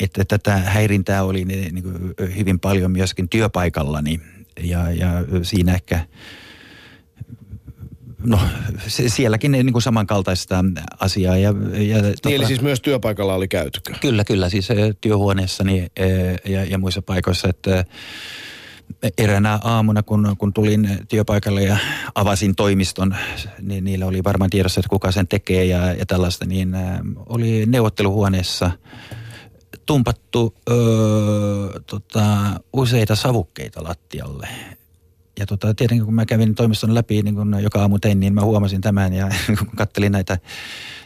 [0.00, 4.20] että tätä häirintää oli niin, kuin hyvin paljon myöskin työpaikallani
[4.62, 5.08] ja, ja
[5.42, 6.06] siinä ehkä
[8.24, 8.40] no
[8.88, 10.64] sielläkin niin kuin samankaltaista
[11.00, 11.36] asiaa.
[11.36, 13.94] Ja, ja, niin, tota, eli siis myös työpaikalla oli käytykö?
[14.00, 14.68] Kyllä, kyllä, siis
[15.00, 15.86] työhuoneessani
[16.44, 17.84] ja, ja muissa paikoissa, että
[19.18, 21.76] eräänä aamuna, kun, kun tulin työpaikalle ja
[22.14, 23.16] avasin toimiston,
[23.62, 26.76] niin niillä oli varmaan tiedossa, että kuka sen tekee ja, ja tällaista, niin
[27.26, 28.70] oli neuvotteluhuoneessa–
[29.86, 32.26] tumpattu öö, tota,
[32.72, 34.48] useita savukkeita lattialle.
[35.38, 38.42] Ja tota, tietenkin kun mä kävin toimiston läpi, niin kun joka aamu tein, niin mä
[38.42, 39.28] huomasin tämän ja
[39.58, 40.38] kun kattelin näitä,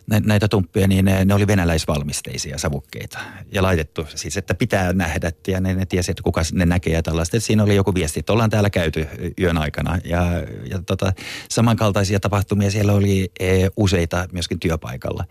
[0.06, 3.18] näitä tumppia, niin ne, ne oli venäläisvalmisteisia savukkeita.
[3.52, 7.02] Ja laitettu siis, että pitää nähdä, ja ne, ne tiesi, että kuka ne näkee ja
[7.02, 7.36] tällaista.
[7.36, 9.06] Että siinä oli joku viesti, että ollaan täällä käyty
[9.40, 9.98] yön aikana.
[10.04, 10.24] Ja,
[10.70, 11.12] ja tota,
[11.48, 15.24] samankaltaisia tapahtumia siellä oli e, useita myöskin työpaikalla.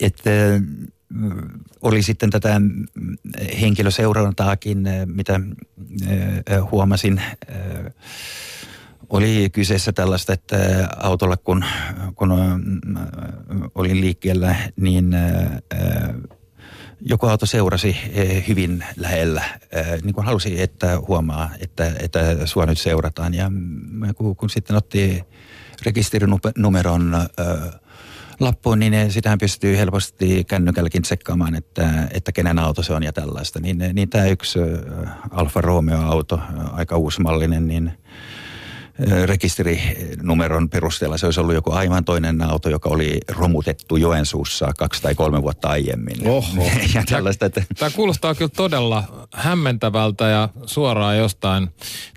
[0.00, 0.30] Että
[1.82, 2.60] oli sitten tätä
[3.60, 5.40] henkilöseurantaakin, mitä
[6.70, 7.22] huomasin.
[9.10, 11.64] Oli kyseessä tällaista, että autolla kun,
[12.14, 12.32] kun
[13.74, 15.16] olin liikkeellä, niin
[17.00, 17.96] joku auto seurasi
[18.48, 19.44] hyvin lähellä,
[20.02, 23.34] niin kuin halusi, että huomaa, että, että sua nyt seurataan.
[23.34, 23.50] Ja
[24.16, 25.24] kun, kun sitten otti
[25.82, 27.12] rekisterinumeron
[28.40, 33.60] lappuun, niin sitähän pystyy helposti kännykälläkin tsekkaamaan, että, että kenen auto se on ja tällaista.
[33.60, 34.58] Niin, niin tämä yksi
[35.30, 36.40] Alfa Romeo-auto,
[36.72, 37.92] aika uusmallinen, niin
[39.24, 45.14] rekisterinumeron perusteella se olisi ollut joku aivan toinen auto, joka oli romutettu Joensuussa kaksi tai
[45.14, 46.28] kolme vuotta aiemmin.
[46.28, 46.70] Oho.
[46.94, 47.62] ja tällaista, että...
[47.78, 51.68] Tämä kuulostaa kyllä todella hämmentävältä ja suoraan jostain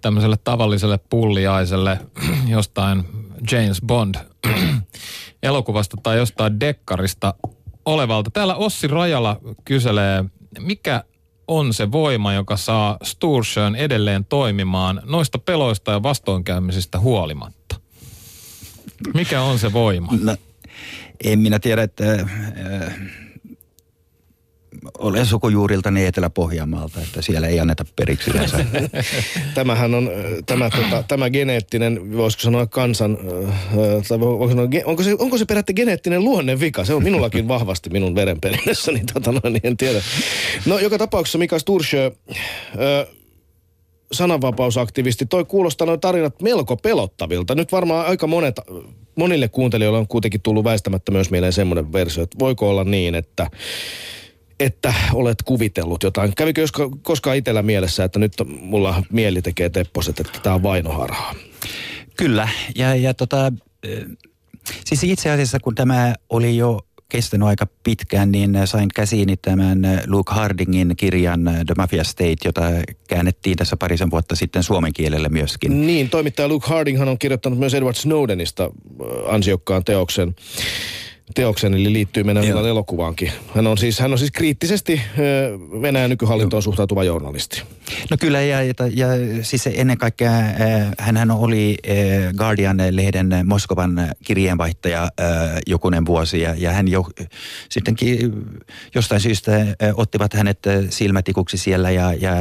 [0.02, 2.00] tämmöiselle tavalliselle pulliaiselle
[2.48, 3.04] jostain
[3.52, 4.16] James Bond
[5.44, 7.34] elokuvasta tai jostain dekkarista
[7.86, 8.32] olevalta.
[8.32, 10.26] Täällä Ossi Rajala kyselee,
[10.60, 11.04] mikä
[11.48, 17.76] on se voima, joka saa Stursjön edelleen toimimaan noista peloista ja vastoinkäymisistä huolimatta?
[19.14, 20.14] Mikä on se voima?
[20.22, 20.36] No,
[21.24, 23.00] en minä tiedä, että äh,
[25.00, 28.66] olen sukujuuriltani Etelä-Pohjanmaalta, että siellä ei anneta periksi yleensä.
[29.56, 30.12] Tämähän on
[30.46, 33.18] tämä, tota, tämä geneettinen, voisiko sanoa kansan,
[34.08, 36.86] tai voisiko sanoa, onko, se, onko se perätti geneettinen luonnevika?
[36.86, 40.02] Se on minullakin vahvasti minun verenperinnässä, niin, tota, no, niin en tiedä.
[40.66, 42.12] No joka tapauksessa Mika Stursjö,
[44.12, 47.56] sananvapausaktivisti, toi kuulostaa noin tarinat melko pelottavilta.
[47.56, 48.56] Nyt varmaan aika monet,
[49.16, 53.48] monille kuuntelijoille on kuitenkin tullut väistämättä myös mieleen semmoinen versio, että voiko olla niin, että
[54.60, 56.36] että olet kuvitellut jotain.
[56.36, 56.66] Kävikö
[57.02, 61.36] koskaan itsellä mielessä, että nyt mulla mieli tekee tepposet, että tämä on vainoharhaa?
[62.18, 63.52] Kyllä, ja, ja tota,
[64.86, 70.34] siis itse asiassa kun tämä oli jo kestänyt aika pitkään, niin sain käsiini tämän Luke
[70.34, 72.62] Hardingin kirjan The Mafia State, jota
[73.08, 75.88] käännettiin tässä parisen vuotta sitten suomen kielelle myöskin.
[75.88, 78.72] Niin, toimittaja Luke Hardinghan on kirjoittanut myös Edward Snowdenista
[79.28, 80.36] ansiokkaan teoksen
[81.36, 83.32] teoksen, eli liittyy menevällä elokuvaankin.
[83.56, 85.02] Hän on siis, hän on siis kriittisesti
[85.82, 87.64] Venäjän nykyhallintoon suhtautuva journalisti.
[88.12, 89.08] No kyllä, ja, ja, ja
[89.42, 90.32] siis ennen kaikkea
[91.00, 91.78] hän oli
[92.38, 95.10] Guardian-lehden Moskovan kirjeenvaihtaja
[95.68, 97.06] jokunen vuosi, ja, ja hän jo
[97.70, 98.34] sittenkin
[98.96, 99.52] jostain syystä
[99.94, 102.32] ottivat hänet silmätikuksi siellä, ja, ja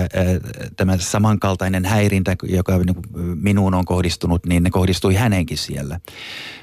[0.77, 2.96] tämä samankaltainen häirintä, joka niin
[3.42, 6.01] minuun on kohdistunut, niin ne kohdistui hänenkin siellä.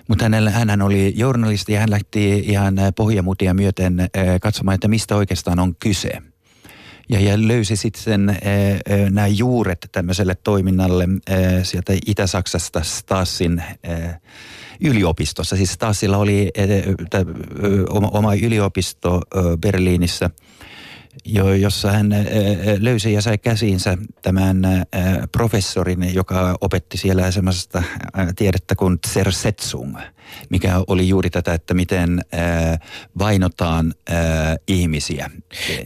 [0.07, 4.07] Mutta hän oli journalisti ja hän lähti ihan pohjamutia myöten äh,
[4.41, 6.11] katsomaan, että mistä oikeastaan on kyse.
[7.09, 11.07] Ja, löysi sitten äh, äh, nämä juuret tämmöiselle toiminnalle
[11.63, 13.63] sieltä Itä-Saksasta Stassin
[14.81, 15.55] yliopistossa.
[15.55, 16.51] Siis Stassilla oli
[18.11, 19.21] oma yliopisto
[19.61, 20.29] Berliinissä–
[21.25, 22.09] jo, jossa hän
[22.79, 24.61] löysi ja sai käsiinsä tämän
[25.31, 27.83] professorin, joka opetti siellä semmoista
[28.35, 29.97] tiedettä kuin Zersetzung,
[30.49, 32.21] mikä oli juuri tätä, että miten
[33.19, 33.93] vainotaan
[34.67, 35.29] ihmisiä.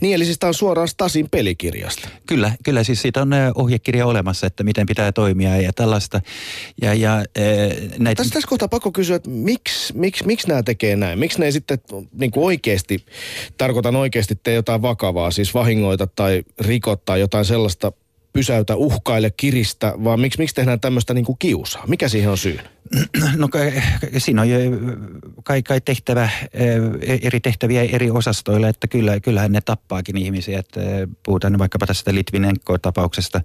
[0.00, 2.08] Niin, eli siis tämä on suoraan Stasin pelikirjasta.
[2.26, 6.20] Kyllä, kyllä siis siitä on ohjekirja olemassa, että miten pitää toimia ja tällaista.
[6.82, 7.24] Ja, ja,
[7.98, 8.20] näitä...
[8.20, 11.18] Tässä, tässä kohtaa pakko kysyä, että miksi, miksi, miksi nämä tekee näin?
[11.18, 11.78] Miksi ne ei sitten
[12.12, 13.04] niin kuin oikeasti,
[13.58, 15.19] tarkoitan oikeasti, tee jotain vakavaa?
[15.20, 17.92] Vakavaa, siis vahingoita tai rikottaa jotain sellaista
[18.32, 21.86] pysäytä, uhkaile, kiristä, vaan miksi, miksi tehdään tämmöistä niin kuin kiusaa?
[21.86, 22.58] Mikä siihen on syy?
[23.36, 23.48] No
[24.18, 24.58] siinä on jo
[25.44, 26.28] kai, kai tehtävä,
[27.22, 30.58] eri tehtäviä eri osastoilla, että kyllä, kyllähän ne tappaakin ihmisiä.
[30.58, 30.80] Että
[31.22, 33.40] puhutaan vaikkapa tästä Litvinenko-tapauksesta.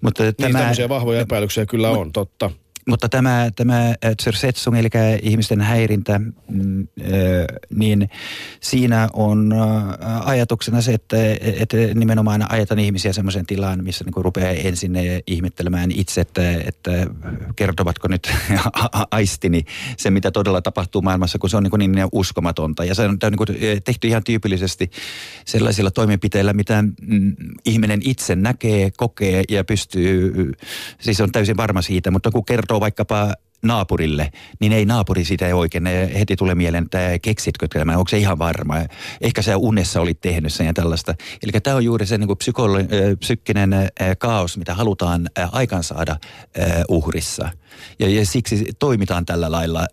[0.00, 2.50] Mutta niin, tämä, tämmöisiä vahvoja epäilyksiä kyllä on, totta.
[2.88, 4.88] Mutta tämä, tämä Tsersetsung, eli
[5.22, 6.18] ihmisten häirintä,
[6.50, 6.88] mm,
[7.74, 8.10] niin
[8.60, 9.54] siinä on
[10.24, 14.92] ajatuksena se, että, että nimenomaan ajetaan ihmisiä sellaisen tilaan, missä niin rupeaa ensin
[15.26, 17.06] ihmettelemään itse, että, että
[17.56, 18.32] kertovatko nyt
[19.10, 19.64] aistini
[19.96, 22.84] se, mitä todella tapahtuu maailmassa, kun se on niin, niin uskomatonta.
[22.84, 24.90] Ja se on, on niin tehty ihan tyypillisesti
[25.44, 30.52] sellaisilla toimenpiteillä, mitä mm, ihminen itse näkee, kokee ja pystyy,
[31.00, 35.46] siis on täysin varma siitä, mutta kun kertoo kertoo vaikkapa naapurille, niin ei naapuri sitä
[35.46, 35.84] ei oikein
[36.18, 38.74] heti tule mieleen, että keksitkö tämä, onko se ihan varma.
[39.20, 41.14] Ehkä sä unessa olit tehnyt sen ja tällaista.
[41.42, 42.28] Eli tämä on juuri se niin
[43.18, 43.70] psykkinen
[44.18, 46.16] kaos, mitä halutaan aikansaada
[46.88, 47.50] uhrissa.
[47.98, 49.86] Ja, ja siksi toimitaan tällä lailla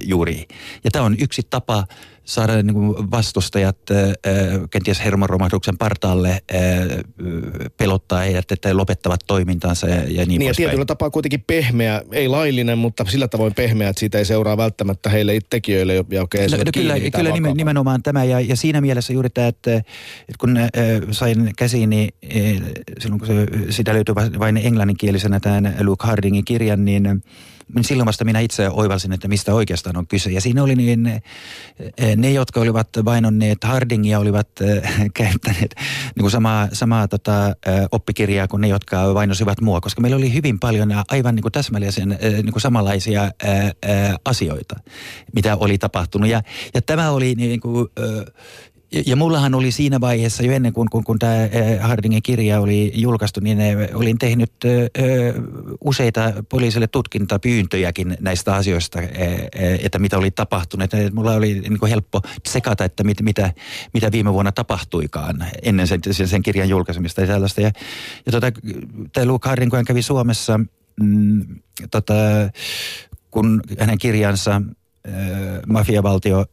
[0.00, 0.46] juuri.
[0.84, 1.84] Ja tämä on yksi tapa
[2.24, 3.78] saada niin kuin vastustajat
[4.70, 6.42] kenties hermoromahduksen partaalle
[7.76, 12.02] pelottaa heidät, että he lopettavat toimintansa ja, ja niin, Niin ja tietyllä tapaa kuitenkin pehmeä,
[12.12, 16.48] ei laillinen, mutta sillä tavoin pehmeä, että siitä ei seuraa välttämättä heille tekijöille, jotka ei
[16.48, 20.38] No, no, kyllä, kyllä nimen, nimenomaan tämä ja, ja siinä mielessä juuri tämä, että, että
[20.38, 20.70] kun äh,
[21.10, 22.40] sain käsiini äh,
[22.98, 27.11] silloin kun se, sitä löytyy va- vain englanninkielisenä tämän Luke Hardingin kirjan, niin äh, niin
[27.80, 30.30] silloin vasta minä itse oivalsin, että mistä oikeastaan on kyse.
[30.30, 35.74] Ja siinä oli niin, äh, ne, jotka olivat vainonneet Hardingia, olivat äh, käyttäneet
[36.14, 37.54] niin kuin samaa, samaa tota, äh,
[37.92, 39.80] oppikirjaa kuin ne, jotka vainosivat mua.
[39.80, 43.30] Koska meillä oli hyvin paljon aivan niin kuin täsmällisen niin kuin samanlaisia
[44.24, 44.76] asioita,
[45.34, 46.28] mitä oli tapahtunut.
[46.28, 46.42] Ja,
[46.74, 47.88] ja tämä oli niin kuin,
[49.06, 51.36] ja, mullahan oli siinä vaiheessa jo ennen kuin, kun, kun tämä
[51.80, 53.58] Hardingin kirja oli julkaistu, niin
[53.94, 55.42] olin tehnyt äh,
[55.84, 58.98] useita poliisille tutkintapyyntöjäkin näistä asioista,
[59.82, 60.90] että mitä oli tapahtunut.
[61.12, 63.52] Mulla oli niin kuin helppo sekata, että mit, mitä,
[63.94, 67.60] mitä viime vuonna tapahtuikaan ennen sen, sen, kirjan julkaisemista ja tällaista.
[67.60, 67.70] Ja,
[68.26, 68.52] ja tota,
[69.12, 70.60] tämä Luke Harding, kun kävi Suomessa,
[71.00, 71.46] mm,
[71.90, 72.14] tota,
[73.30, 74.62] kun hänen kirjansa
[75.66, 76.46] Mafiavaltio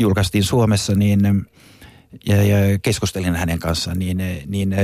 [0.00, 1.46] julkaistiin Suomessa, niin
[2.26, 4.74] ja, ja keskustelin hänen kanssaan, niin, niin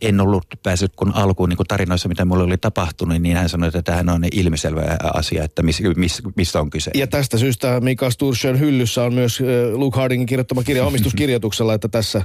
[0.00, 3.68] en ollut päässyt kun alkuun niin kun tarinoissa, mitä mulle oli tapahtunut, niin hän sanoi,
[3.68, 6.90] että tämähän on ilmiselvä asia, että mis, mis, mistä on kyse.
[6.94, 11.88] Ja tästä syystä Mika Sturgeon hyllyssä on myös äh, Luke Hardingin kirjoittama kirja omistuskirjoituksella, että
[11.88, 12.22] tässä,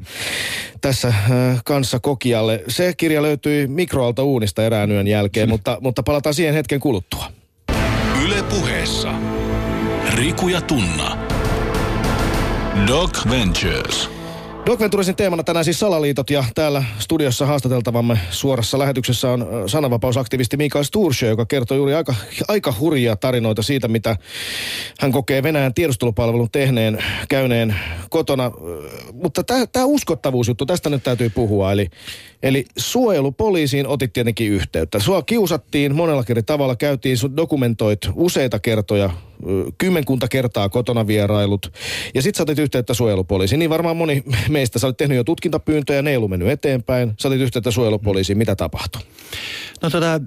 [0.81, 2.63] tässä äh, kanssa kokijalle.
[2.67, 7.25] Se kirja löytyi mikroalta uunista erään yön jälkeen, mutta, mutta palataan siihen hetken kuluttua.
[8.23, 9.13] Yle puheessa.
[10.15, 11.28] Riku ja Tunna.
[12.87, 14.09] Doc Ventures.
[14.65, 20.83] Doc Venturesin teemana tänään siis salaliitot ja täällä studiossa haastateltavamme suorassa lähetyksessä on sananvapausaktivisti Mikael
[20.83, 22.15] Sturge, joka kertoo juuri aika,
[22.47, 24.17] aika hurjia tarinoita siitä, mitä
[24.99, 27.75] hän kokee Venäjän tiedustelupalvelun tehneen, käyneen
[28.09, 28.51] kotona.
[29.13, 31.71] Mutta tämä uskottavuusjuttu, tästä nyt täytyy puhua.
[31.71, 31.89] Eli,
[32.43, 34.99] eli suojelupoliisiin otit tietenkin yhteyttä.
[34.99, 39.09] Sua kiusattiin monellakin eri tavalla, käytiin, sun dokumentoit useita kertoja,
[39.78, 41.73] kymmenkunta kertaa kotona vierailut.
[42.15, 43.60] Ja sit sä otit yhteyttä suojelupoliisiin.
[43.60, 47.13] Niin varmaan moni meistä, sä olit tehnyt jo tutkintapyyntöjä, ne ei ollut mennyt eteenpäin.
[47.19, 49.02] Sä otit yhteyttä suojelupoliisiin, mitä tapahtui?
[49.82, 50.21] No tota, äh,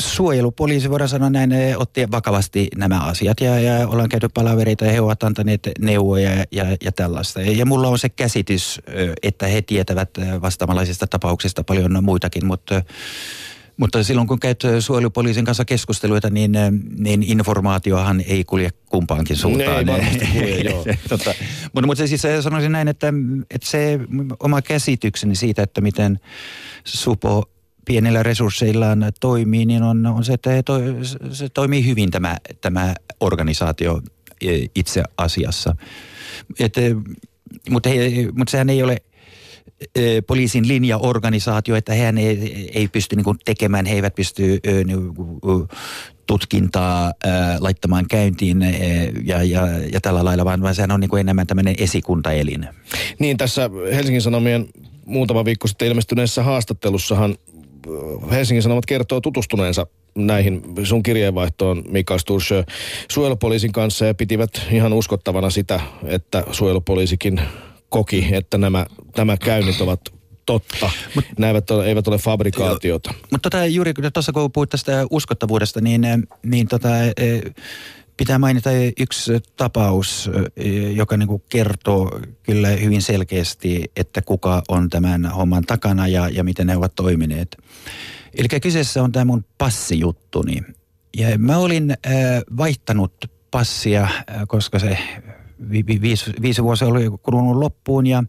[0.00, 5.00] suojelupoliisi, voidaan sanoa näin, otti vakavasti nämä asiat ja, ja ollaan käyty palavereita ja he
[5.00, 7.40] ovat antaneet neuvoja ja, ja, ja tällaista.
[7.40, 8.80] Ja, mulla on se käsitys,
[9.22, 12.82] että he tietävät ö, vastaavanlaisista tapauksista paljon muitakin, mutta
[13.76, 16.52] mutta silloin kun käyt suojelupoliisin kanssa keskusteluita, niin,
[16.98, 19.86] niin informaatiohan ei kulje kumpaankin suuntaan.
[19.86, 20.84] Ne ei varmasti kulje, joo.
[21.08, 21.34] tota,
[21.72, 23.12] mutta, mutta siis sanoisin näin, että,
[23.50, 24.00] että se
[24.40, 26.20] oma käsitykseni siitä, että miten
[26.84, 27.50] Supo
[27.84, 30.78] pienillä resursseillaan toimii, niin on, on se, että to,
[31.32, 34.02] se toimii hyvin tämä, tämä organisaatio
[34.40, 35.76] e, itse asiassa.
[36.58, 36.74] Et,
[37.70, 38.96] mutta, he, mutta sehän ei ole
[40.26, 45.14] poliisin linjaorganisaatio, että hän ei, ei pysty niin kuin tekemään, he eivät pysty ö, niin
[45.14, 45.68] kuin,
[46.26, 47.12] tutkintaa
[47.58, 48.58] laittamaan käyntiin
[49.24, 52.68] ja, ja, ja tällä lailla, vaan, vaan sehän on niin kuin enemmän tämmöinen esikuntaelin.
[53.18, 54.68] Niin tässä Helsingin Sanomien
[55.04, 57.36] muutama viikko sitten ilmestyneessä haastattelussahan
[58.30, 62.64] Helsingin Sanomat kertoo tutustuneensa näihin sun kirjeenvaihtoon Mika Sturge
[63.10, 67.40] suojelupoliisin kanssa ja pitivät ihan uskottavana sitä, että suojelupoliisikin
[67.88, 70.00] koki, että nämä, nämä käynnit ovat
[70.46, 70.90] totta.
[71.14, 73.14] Mut, Nämä eivät ole, eivät ole fabrikaatiota.
[73.30, 77.42] Mutta tota, juuri tuossa kun puhuit tästä uskottavuudesta, niin, eh, niin tota, eh,
[78.16, 78.70] pitää mainita
[79.00, 85.64] yksi tapaus, eh, joka niin kuin kertoo kyllä hyvin selkeästi, että kuka on tämän homman
[85.64, 87.56] takana ja, ja miten ne ovat toimineet.
[88.34, 90.62] Eli kyseessä on tämä mun passijuttuni.
[91.16, 91.94] Ja mä olin
[92.56, 93.12] vaihtanut
[93.50, 94.08] passia,
[94.48, 94.98] koska se
[95.70, 98.24] vi, vi, viisi, viisi vuosia oli kulunut loppuun ja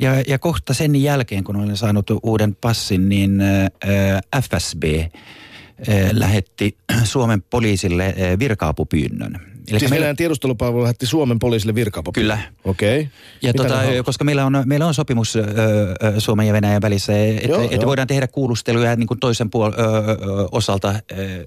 [0.00, 6.76] ja, ja kohta sen jälkeen, kun olen saanut uuden passin, niin äh, FSB äh, lähetti
[7.04, 9.49] Suomen poliisille äh, virkaapupyynnön.
[9.68, 12.38] Eli siis meidän tiedustelupalvelu lähetti Suomen poliisille virka Kyllä.
[12.64, 13.00] Okei.
[13.00, 13.12] Okay.
[13.42, 17.58] Ja tota, koska meillä on, meillä on sopimus ö, ö, Suomen ja Venäjän välissä, että
[17.70, 20.16] et voidaan tehdä kuulusteluja niin kuin toisen puol- ö, ö,
[20.52, 21.44] osalta, ö,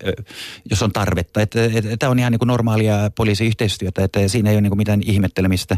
[0.69, 1.39] jos on tarvetta.
[1.99, 5.77] Tämä on ihan niin kuin normaalia poliisiyhteistyötä, että siinä ei ole niin kuin mitään ihmettelemistä.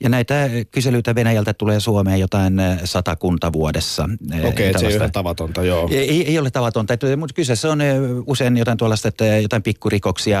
[0.00, 4.08] Ja näitä kyselyitä Venäjältä tulee Suomeen jotain satakunta vuodessa.
[4.44, 5.88] Okei, okay, se ei ole tavatonta, joo.
[5.92, 7.78] Ei, ei ole tavatonta, mutta kyseessä on
[8.26, 10.40] usein jotain tuollaista, että jotain pikkurikoksia,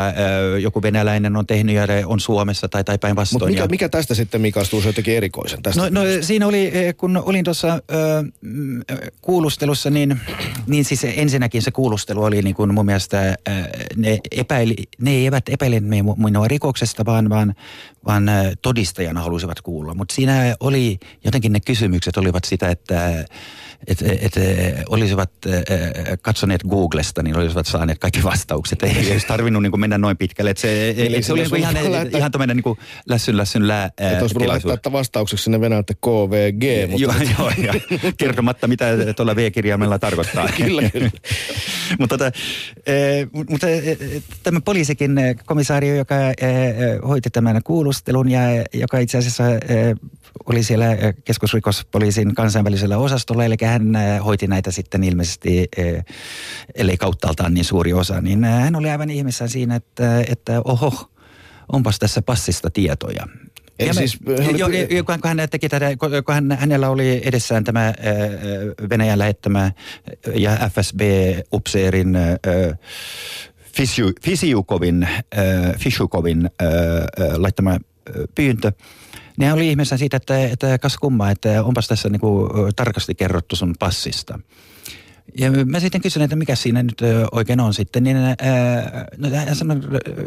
[0.60, 3.40] joku venäläinen on tehnyt ja on Suomessa tai, tai päinvastoin.
[3.40, 3.68] Mutta mikä, ja...
[3.68, 5.80] mikä tästä sitten Mika Sturge jotenkin erikoisen tästä?
[5.80, 7.82] No, no siinä oli, kun olin tuossa
[9.22, 10.20] kuulustelussa, niin,
[10.66, 13.36] niin siis ensinnäkin se kuulustelu oli niin kuin mun mielestä,
[13.96, 15.80] ne, epäili, ne eivät epäile
[16.16, 17.54] minua rikoksesta, vaan, vaan
[18.06, 19.94] vaan äh, todistajana halusivat kuulla.
[19.94, 23.24] Mutta siinä oli, jotenkin ne kysymykset olivat sitä, että
[23.86, 24.32] et, et,
[24.88, 25.30] olisivat
[26.22, 28.82] katsoneet Googlesta, niin olisivat saaneet kaikki vastaukset.
[28.82, 30.50] Ei olisi tarvinnut niin mennä noin pitkälle.
[30.50, 32.76] Et se, Eli se oli niin ihan, lähettää, ihan tämmöinen niin
[33.08, 36.90] lässyn lässyn lää Että olisi voinut laittaa että vastaukseksi sinne venäjältä KVG.
[36.90, 37.02] Mutta...
[37.02, 37.74] Joo, joo, ja
[38.18, 38.86] kertomatta mitä
[39.16, 40.48] tuolla V-kirjaimella tarkoittaa.
[40.64, 41.10] kyllä, kyllä.
[42.00, 42.38] mutta, tota,
[43.50, 43.66] mutta
[44.42, 46.14] tämä poliisikin komisaario, joka
[47.08, 47.62] hoiti tämän
[47.96, 48.40] kuulustelun ja
[48.74, 49.44] joka itse asiassa
[50.46, 50.86] oli siellä
[51.24, 55.68] keskusrikospoliisin kansainvälisellä osastolla, eli hän hoiti näitä sitten ilmeisesti,
[56.74, 61.10] ellei kauttaaltaan niin suuri osa, niin hän oli aivan ihmissään siinä, että, että oho,
[61.72, 63.26] onpas tässä passista tietoja.
[63.78, 67.64] Eli ja siis, me, jo, jo, kun hän teki tätä, kun hän, hänellä oli edessään
[67.64, 67.94] tämä
[68.90, 69.72] Venäjän lähettämä
[70.34, 72.16] ja FSB-upseerin
[73.76, 75.08] Fisiu, Fisiukovin,
[75.78, 76.50] Fisiukovin
[77.36, 77.78] laittama
[78.34, 78.72] pyyntö,
[79.38, 83.56] ne oli ihmeessä siitä, että, että kas kumma, että onpas tässä niin kuin tarkasti kerrottu
[83.56, 84.38] sun passista.
[85.38, 87.02] Ja mä sitten kysyin, että mikä siinä nyt
[87.32, 88.36] oikein on sitten, niin ää,
[89.16, 89.80] no, hän sanoi,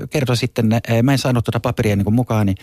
[0.09, 2.57] kertoi sitten, ää, mä en saanut tuota paperia niin mukaan, niin,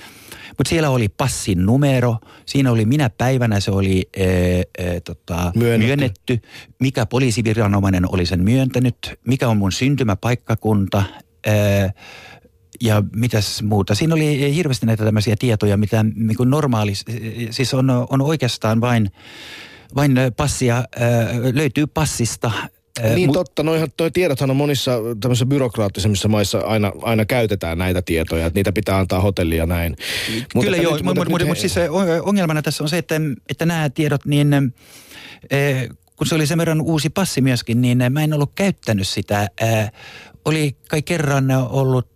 [0.59, 4.27] mutta siellä oli passin numero, siinä oli minä päivänä se oli ää,
[4.87, 5.87] ää, tota, myönnetty.
[5.87, 6.41] myönnetty,
[6.81, 8.97] mikä poliisiviranomainen oli sen myöntänyt,
[9.27, 11.03] mikä on mun syntymäpaikkakunta,
[11.47, 11.93] ää,
[12.81, 13.95] ja mitäs muuta.
[13.95, 16.93] Siinä oli hirveästi näitä tämmöisiä tietoja, mitä niin kuin normaali,
[17.51, 19.11] siis on, on oikeastaan vain,
[19.95, 20.85] vain passia,
[21.55, 22.53] löytyy passista
[23.15, 28.47] niin totta, noihan toi tiedothan on monissa tämmöisissä byrokraattisemmissa maissa aina, aina käytetään näitä tietoja,
[28.47, 29.97] että niitä pitää antaa hotellia ja näin.
[30.61, 31.75] Kyllä joo, mutta, mutta, mutta, mutta siis
[32.23, 33.15] ongelmana tässä on se, että,
[33.49, 34.75] että nämä tiedot, niin
[36.17, 39.49] kun se oli sen verran uusi passi myöskin, niin mä en ollut käyttänyt sitä.
[40.45, 42.09] Oli kai kerran ollut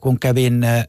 [0.00, 0.86] kun kävin äh,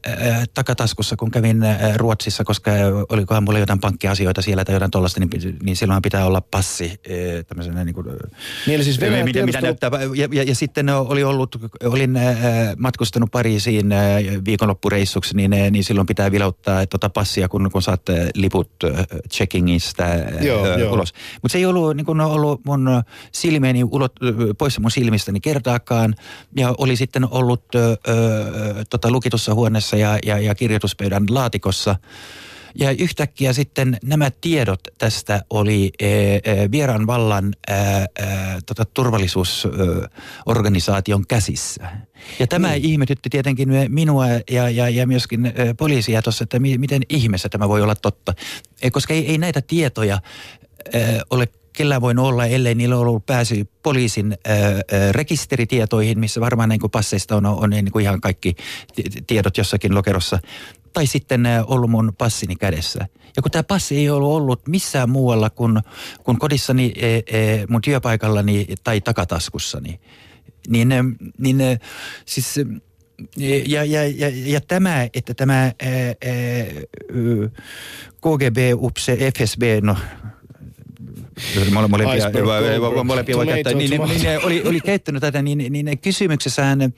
[0.54, 2.70] takataskussa, kun kävin äh, Ruotsissa, koska
[3.08, 7.44] olikohan mulla jotain pankkiasioita siellä tai jotain tuollaista, niin, niin silloin pitää olla passi äh,
[7.46, 8.06] tämmöisenä niin kuin,
[8.66, 9.90] niin eli siis mitä, mitä, mitä näyttää.
[10.16, 12.34] Ja, ja, ja, sitten oli ollut, olin äh,
[12.78, 14.00] matkustanut Pariisiin äh,
[14.44, 19.06] viikonloppureissuksi, niin, äh, niin silloin pitää vilauttaa tuota passia, kun, kun saat äh, liput äh,
[19.30, 20.92] checkingista äh, joo, äh, joo.
[20.92, 21.12] ulos.
[21.42, 23.02] Mutta se ei ollut, niin kuin ollut mun
[23.32, 24.12] silmieni ulot,
[24.58, 26.14] poissa mun silmistäni kertaakaan,
[26.56, 27.82] ja oli sitten ollut äh,
[28.90, 31.96] tota, lukitussa huoneessa ja, ja, ja kirjoituspöydän laatikossa.
[32.74, 36.40] Ja yhtäkkiä sitten nämä tiedot tästä oli e, e,
[36.70, 37.78] vieraan vallan e, e,
[38.66, 41.88] tota, turvallisuusorganisaation käsissä.
[42.38, 42.74] Ja tämä mm.
[42.76, 47.82] ihmetytti tietenkin minua ja, ja, ja myöskin poliisia tuossa, että mi, miten ihmeessä tämä voi
[47.82, 48.34] olla totta.
[48.82, 50.18] E, koska ei, ei näitä tietoja
[51.30, 54.58] ole kellä voi olla, ellei niillä ole ollut pääsy poliisin ää,
[55.12, 58.54] rekisteritietoihin, missä varmaan niin kuin passeista on, on niin kuin ihan kaikki
[59.26, 60.38] tiedot jossakin lokerossa.
[60.92, 63.06] Tai sitten ollut mun passini kädessä.
[63.36, 65.80] Ja kun tämä passi ei ollut ollut missään muualla kuin,
[66.24, 70.00] kuin kodissani, ää, ää, mun työpaikallani tai takataskussani,
[70.68, 70.88] niin,
[71.38, 71.58] niin
[72.26, 72.54] siis
[73.66, 76.14] ja, ja, ja, ja tämä, että tämä ää, ää,
[78.20, 79.96] KGB, UPSE, FSB, no
[81.70, 86.92] molempia, molempia voi käyttää, niin, niin, niin, oli, oli käyttänyt tätä, niin, niin kysymyksessähän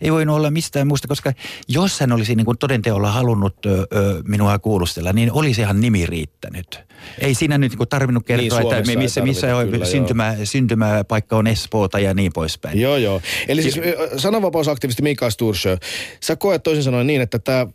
[0.00, 1.32] ei voinut olla mistään muusta, koska
[1.68, 3.86] jos hän olisi niin kuin todenteolla halunnut ö,
[4.28, 6.84] minua kuulustella, niin olisihan nimi riittänyt.
[7.18, 11.98] Ei siinä nyt niin tarvinnut kertoa, niin, että missä, missä kyllä, syntymä, syntymäpaikka on Espoota
[11.98, 12.80] ja niin poispäin.
[12.80, 13.20] Joo, joo.
[13.48, 13.80] Eli siis
[14.16, 15.76] sananvapausaktivisti Mikael Stursjö,
[16.20, 17.66] sä koet toisin sanoen niin, että tämä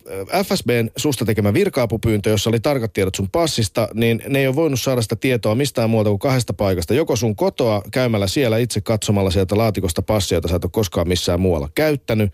[0.43, 4.81] FSBn susta tekemä virka-apupyyntö, jossa oli tarkat tiedot sun passista, niin ne ei ole voinut
[4.81, 6.93] saada sitä tietoa mistään muuta kuin kahdesta paikasta.
[6.93, 11.07] Joko sun kotoa käymällä siellä itse katsomalla sieltä laatikosta passia, jota sä et ole koskaan
[11.07, 12.08] missään muualla käyttänyt.
[12.15, 12.33] menettänyt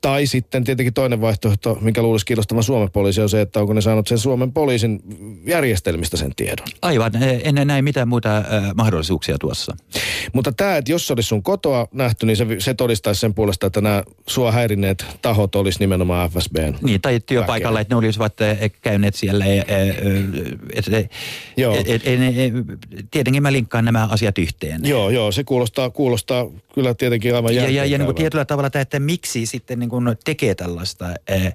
[0.00, 3.80] Tai sitten tietenkin toinen vaihtoehto, mikä luulisi kiinnostavan Suomen poliisi, on se, että onko ne
[3.80, 5.00] saanut sen Suomen poliisin
[5.46, 6.66] järjestelmistä sen tiedon.
[6.82, 8.44] Aivan, en näe mitään muita äh,
[8.74, 9.76] mahdollisuuksia tuossa.
[10.32, 13.66] Mutta tämä, että jos se olisi sun kotoa nähty, niin se, se todistaisi sen puolesta,
[13.66, 17.80] että nämä sua häirinneet tahot olisi nimenomaan FSBn Niin, tai työpaikalla, väkeä.
[17.80, 18.32] että ne olisivat
[18.82, 19.44] käyneet siellä.
[19.44, 21.10] Et, et,
[21.56, 21.74] joo.
[21.74, 24.80] Et, et, et, et, tietenkin mä linkkaan nämä asiat yhteen.
[24.84, 28.70] Joo, joo, se kuulostaa, kuulostaa kyllä tietenkin aivan Ja, ja, ja niin kuin tietyllä tavalla
[28.70, 31.52] tämä, että miksi sitten niin kuin tekee tällaista, ää,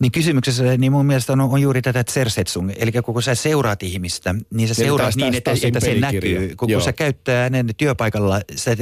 [0.00, 2.70] niin kysymyksessä niin mun mielestä on, on juuri tätä tsersetsung.
[2.76, 6.54] Eli kun sä seuraat ihmistä, niin sä seuraat niin, että, että se näkyy.
[6.56, 8.76] Kun, kun sä käyttää hänen työpaikalla, sä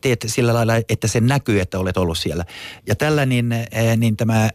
[0.00, 2.44] teet sillä lailla, että se näkyy, että olet ollut siellä.
[2.86, 3.54] Ja tällä niin,
[3.96, 4.50] niin tämä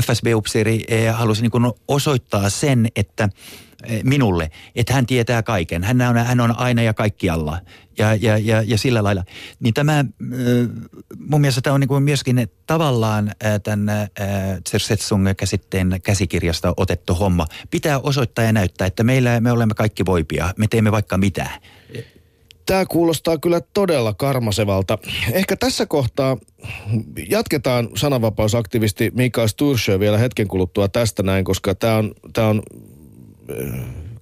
[0.00, 3.63] FSB-upseeri halusi niin kuin osoittaa sen, että eh,
[4.04, 5.84] minulle, että hän tietää kaiken.
[5.84, 7.58] Hän on, hän on aina ja kaikkialla
[7.98, 9.24] ja, ja, ja, ja sillä lailla.
[9.60, 10.06] Niin tämä, äh,
[11.18, 13.88] mun mielestä tämä on niin kuin myöskin tavallaan äh, tämän
[14.64, 17.46] Tsersetsung-käsitteen käsikirjasta otettu homma.
[17.70, 20.54] Pitää osoittaa ja näyttää, että meillä, me olemme kaikki voipia.
[20.56, 21.50] Me teemme vaikka mitä.
[22.66, 24.98] Tämä kuulostaa kyllä todella karmasevalta.
[25.32, 26.36] Ehkä tässä kohtaa
[27.28, 32.62] jatketaan sananvapausaktivisti Mikael Stursjö vielä hetken kuluttua tästä näin, koska tämä on, tää on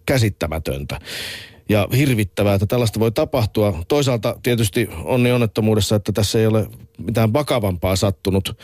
[0.07, 0.99] käsittämätöntä
[1.69, 3.83] ja hirvittävää, että tällaista voi tapahtua.
[3.89, 6.67] Toisaalta tietysti onni onnettomuudessa, että tässä ei ole
[6.99, 8.59] mitään vakavampaa sattunut.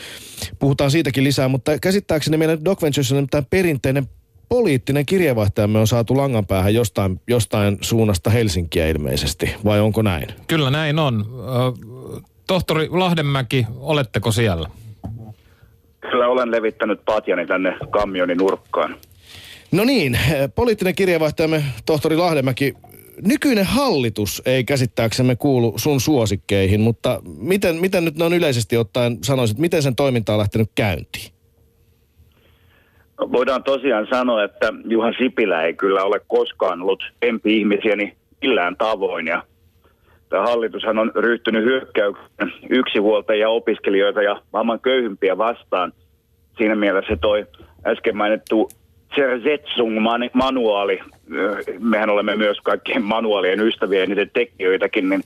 [0.59, 4.09] Puhutaan siitäkin lisää, mutta käsittääkseni meidän Doc Ventures on perinteinen
[4.49, 10.27] poliittinen kirjeenvaihtajamme on saatu langan päähän jostain, jostain suunnasta Helsinkiä ilmeisesti, vai onko näin?
[10.47, 11.27] Kyllä näin on.
[12.47, 14.71] Tohtori Lahdenmäki, oletteko siellä?
[16.01, 18.97] Kyllä olen levittänyt patjani tänne kammionin nurkkaan.
[19.73, 20.19] No niin,
[20.55, 22.75] poliittinen kirjeenvaihtajamme tohtori Lahdenmäki,
[23.27, 29.59] nykyinen hallitus ei käsittääksemme kuulu sun suosikkeihin, mutta miten, miten nyt noin yleisesti ottaen sanoisit,
[29.59, 31.33] miten sen toiminta on lähtenyt käyntiin?
[33.33, 39.27] Voidaan tosiaan sanoa, että Juha Sipilä ei kyllä ole koskaan ollut empi-ihmisiäni millään tavoin.
[39.27, 39.43] Ja
[40.29, 45.93] tämä hallitushan on ryhtynyt hyökkäyksen yksihuoltajia, opiskelijoita ja maailman köyhimpiä vastaan.
[46.59, 47.47] Siinä mielessä toi
[47.87, 48.69] äsken mainittu
[49.17, 51.01] Zetsung-manuaali,
[51.79, 55.23] mehän olemme myös kaikkien manuaalien ystäviä ja niiden tekijöitäkin, niin,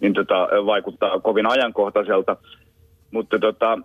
[0.00, 2.36] niin tota, vaikuttaa kovin ajankohtaiselta.
[3.10, 3.78] Mutta tota,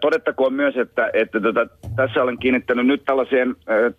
[0.00, 1.66] todettakoon myös, että, että tota,
[1.96, 3.56] tässä olen kiinnittänyt nyt tällaiseen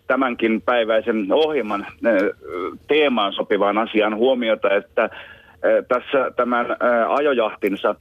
[0.08, 1.88] tämänkin päiväisen ohjelman
[2.88, 5.10] teemaan sopivaan asiaan huomiota, että
[5.88, 6.66] tässä tämän
[7.10, 7.96] ajojahtinsa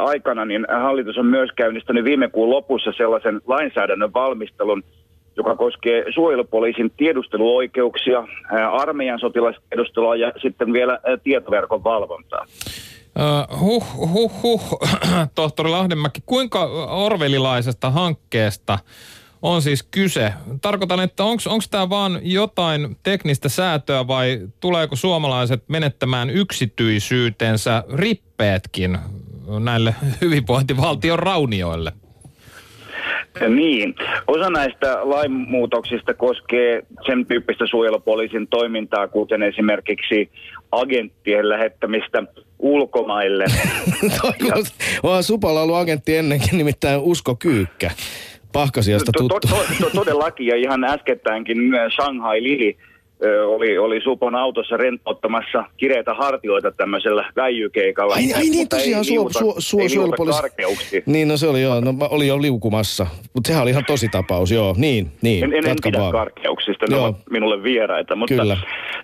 [0.00, 4.82] aikana niin hallitus on myös käynnistänyt viime kuun lopussa sellaisen lainsäädännön valmistelun,
[5.36, 8.24] joka koskee suojelupoliisin tiedusteluoikeuksia,
[8.72, 12.46] armeijan sotilastiedustelua ja sitten vielä tietoverkon valvontaa.
[13.50, 14.78] Uh, huh, huh, huh,
[15.34, 18.78] tohtori Lahdenmäki, kuinka orvelilaisesta hankkeesta
[19.42, 20.32] on siis kyse?
[20.60, 28.98] Tarkoitan, että onko tämä vaan jotain teknistä säätöä vai tuleeko suomalaiset menettämään yksityisyytensä rippeetkin
[29.60, 31.92] näille hyvinvointivaltion raunioille?
[33.48, 33.94] Niin.
[34.26, 40.30] Osa näistä lainmuutoksista koskee sen tyyppistä suojelupoliisin toimintaa, kuten esimerkiksi
[40.72, 42.22] agenttien lähettämistä
[42.58, 43.44] ulkomaille.
[44.48, 45.22] ja...
[45.22, 47.90] Supalla ollut agentti ennenkin, nimittäin Usko Kyykkä.
[48.52, 49.40] Pahkasiasta tuttu.
[49.40, 51.58] To, to, to, todellakin, ja ihan äskettäänkin
[51.94, 52.76] Shanghai Lili
[53.46, 58.14] oli, oli Supon autossa rentouttamassa kireitä hartioita tämmöisellä väijykeikalla.
[58.14, 61.02] Ai, ai niin tosiaan, suo, suo, suo, suojelupoliisi.
[61.06, 63.06] Niin, no se oli joo, no, oli jo liukumassa.
[63.34, 65.44] Mutta sehän oli ihan tosi tapaus, joo, niin, niin.
[65.44, 66.12] En, en, en pidä vaan.
[66.12, 67.04] karkeuksista, ne joo.
[67.04, 68.16] ovat minulle vieraita.
[68.16, 68.56] Mutta Kyllä.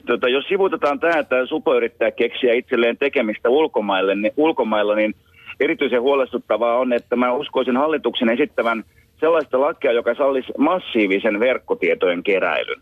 [0.07, 5.15] Tota, jos sivutetaan tämä, että Supo yrittää keksiä itselleen tekemistä ulkomaille, niin, ulkomailla, niin
[5.61, 8.85] erityisen huolestuttavaa on, että mä uskoisin hallituksen esittävän
[9.21, 12.81] sellaista lakia, joka sallisi massiivisen verkkotietojen keräilyn.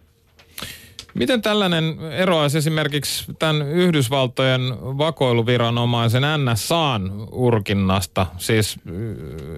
[1.14, 1.84] Miten tällainen
[2.18, 8.78] eroaisi esimerkiksi tämän Yhdysvaltojen vakoiluviranomaisen NSAn urkinnasta, siis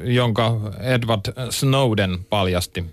[0.05, 2.85] jonka Edward Snowden paljasti?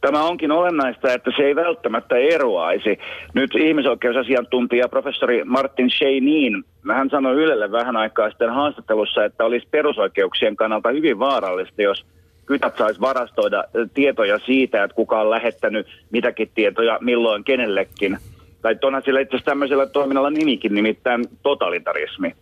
[0.00, 2.98] Tämä onkin olennaista, että se ei välttämättä eroaisi.
[3.34, 10.56] Nyt ihmisoikeusasiantuntija professori Martin Sheinin, hän sanoi Ylelle vähän aikaa sitten haastattelussa, että olisi perusoikeuksien
[10.56, 12.04] kannalta hyvin vaarallista, jos–
[12.48, 18.18] kytät saisi varastoida tietoja siitä, että kuka on lähettänyt mitäkin tietoja milloin kenellekin.
[18.62, 22.34] Tai onhan sillä itse asiassa tämmöisellä toiminnalla nimikin, nimittäin totalitarismi.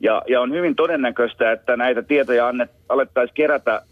[0.00, 3.82] Ja, ja on hyvin todennäköistä, että näitä tietoja annet, alettaisiin kerätä,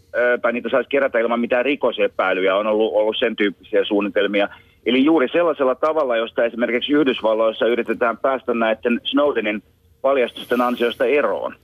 [0.41, 2.55] tai niitä saisi kerätä ilman mitään rikosepäilyjä.
[2.55, 4.49] On ollut, ollut sen tyyppisiä suunnitelmia.
[4.85, 9.63] Eli juuri sellaisella tavalla, josta esimerkiksi Yhdysvalloissa yritetään päästä näiden Snowdenin
[10.01, 11.55] paljastusten ansiosta eroon.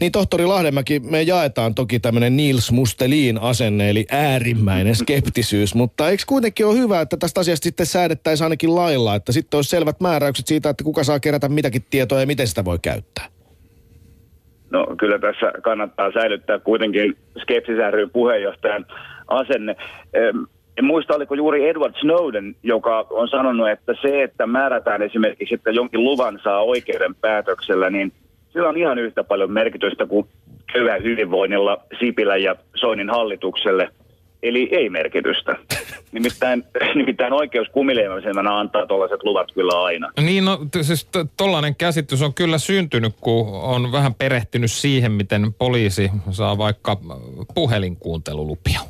[0.00, 6.22] Niin tohtori Lahdemäki, me jaetaan toki tämmöinen Niels Mustelin asenne, eli äärimmäinen skeptisyys, mutta eikö
[6.26, 10.46] kuitenkin ole hyvä, että tästä asiasta sitten säädettäisiin ainakin lailla, että sitten olisi selvät määräykset
[10.46, 13.28] siitä, että kuka saa kerätä mitäkin tietoa ja miten sitä voi käyttää?
[14.70, 17.76] No kyllä tässä kannattaa säilyttää kuitenkin skepsis
[18.12, 18.86] puheenjohtajan
[19.28, 19.76] asenne.
[20.78, 25.70] En muista, oliko juuri Edward Snowden, joka on sanonut, että se, että määrätään esimerkiksi, että
[25.70, 28.12] jonkin luvan saa oikeuden päätöksellä, niin
[28.52, 30.26] sillä on ihan yhtä paljon merkitystä kuin
[30.72, 33.88] köyhän hyvinvoinnilla Sipilä ja Soinin hallitukselle.
[34.42, 35.56] Eli ei merkitystä.
[36.12, 36.64] Nimittäin,
[36.94, 40.12] nimittäin oikeus kumileimäisenä antaa tuollaiset luvat kyllä aina.
[40.20, 46.10] Niin, no siis tollainen käsitys on kyllä syntynyt, kun on vähän perehtynyt siihen, miten poliisi
[46.30, 46.96] saa vaikka
[47.54, 48.80] puhelinkuuntelulupia.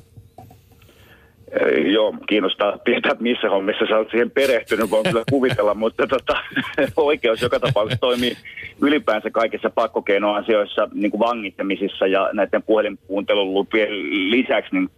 [1.93, 6.37] Joo, kiinnostaa tietää, missä hommissa sä oot siihen perehtynyt, voin kyllä kuvitella, mutta tota,
[6.97, 8.37] oikeus joka tapauksessa toimii
[8.83, 13.89] ylipäänsä kaikissa pakkokeinoasioissa, niin kuin vangittamisissa ja näiden puhelinkuuntelun lupien
[14.31, 14.91] lisäksi, niin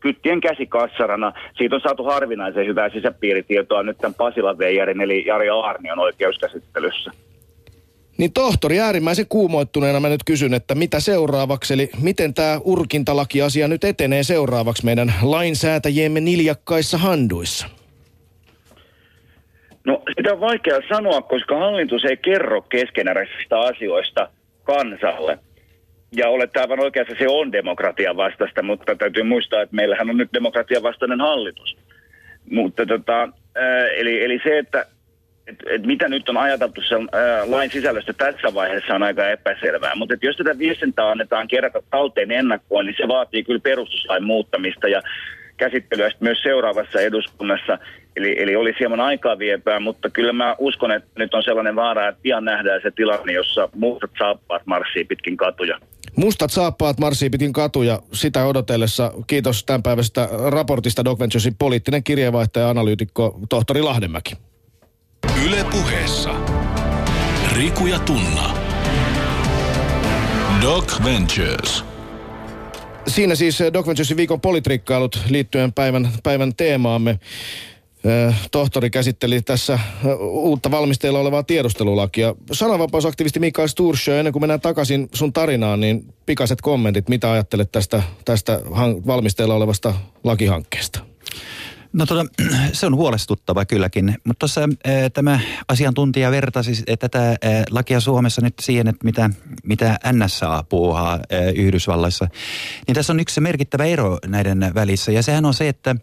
[0.00, 1.32] kyttien käsikassarana.
[1.58, 7.10] Siitä on saatu harvinaisen hyvää sisäpiiritietoa nyt tämän Pasila Veijarin eli Jari Aarnion oikeuskäsittelyssä.
[8.18, 13.84] Niin tohtori, äärimmäisen kuumoittuneena mä nyt kysyn, että mitä seuraavaksi, eli miten tämä urkintalakiasia nyt
[13.84, 17.66] etenee seuraavaksi meidän lainsäätäjiemme niljakkaissa handuissa?
[19.84, 24.28] No sitä on vaikea sanoa, koska hallitus ei kerro keskeneräisistä asioista
[24.64, 25.38] kansalle.
[26.16, 30.32] Ja olet aivan oikeassa, se on demokratian vastaista, mutta täytyy muistaa, että meillähän on nyt
[30.32, 31.76] demokratian vastainen hallitus.
[32.50, 33.28] Mutta tota,
[33.96, 34.86] eli, eli se, että
[35.46, 39.94] et, et mitä nyt on ajateltu sen ää, lain sisällöstä tässä vaiheessa on aika epäselvää.
[39.94, 45.02] Mutta jos tätä viestintää annetaan kerätä talteen ennakkoon, niin se vaatii kyllä perustuslain muuttamista ja
[45.56, 47.78] käsittelyä myös seuraavassa eduskunnassa.
[48.16, 52.08] Eli, eli olisi hieman aikaa viepää, mutta kyllä mä uskon, että nyt on sellainen vaara,
[52.08, 55.78] että pian nähdään se tilanne, jossa mustat saappaat marssii pitkin katuja.
[56.16, 57.98] Mustat saappaat marssii pitkin katuja.
[58.12, 64.34] Sitä odotellessa kiitos tämänpäiväisestä raportista Doc Venturesin poliittinen kirjeenvaihtaja ja analyytikko tohtori Lahdenmäki.
[65.46, 66.34] Yle puheessa.
[67.52, 68.54] Riku ja Tunna.
[70.62, 71.84] Doc Ventures.
[73.06, 77.18] Siinä siis Doc Venturesin viikon politrikkailut liittyen päivän, päivän teemaamme.
[78.50, 79.78] Tohtori käsitteli tässä
[80.20, 82.34] uutta valmisteilla olevaa tiedustelulakia.
[82.52, 87.08] Sananvapausaktivisti Mikael Stursjö, ennen kuin mennään takaisin sun tarinaan, niin pikaiset kommentit.
[87.08, 88.60] Mitä ajattelet tästä, tästä
[89.06, 89.94] valmisteilla olevasta
[90.24, 91.00] lakihankkeesta?
[91.96, 92.26] No tota,
[92.72, 94.60] se on huolestuttava kylläkin, mutta tuossa
[95.14, 97.36] tämä asiantuntija vertasi tätä
[97.70, 99.30] lakia Suomessa nyt siihen, että mitä,
[99.62, 101.20] mitä NSA puuhaa
[101.54, 102.28] Yhdysvalloissa.
[102.86, 105.96] Niin tässä on yksi merkittävä ero näiden välissä ja sehän on se, että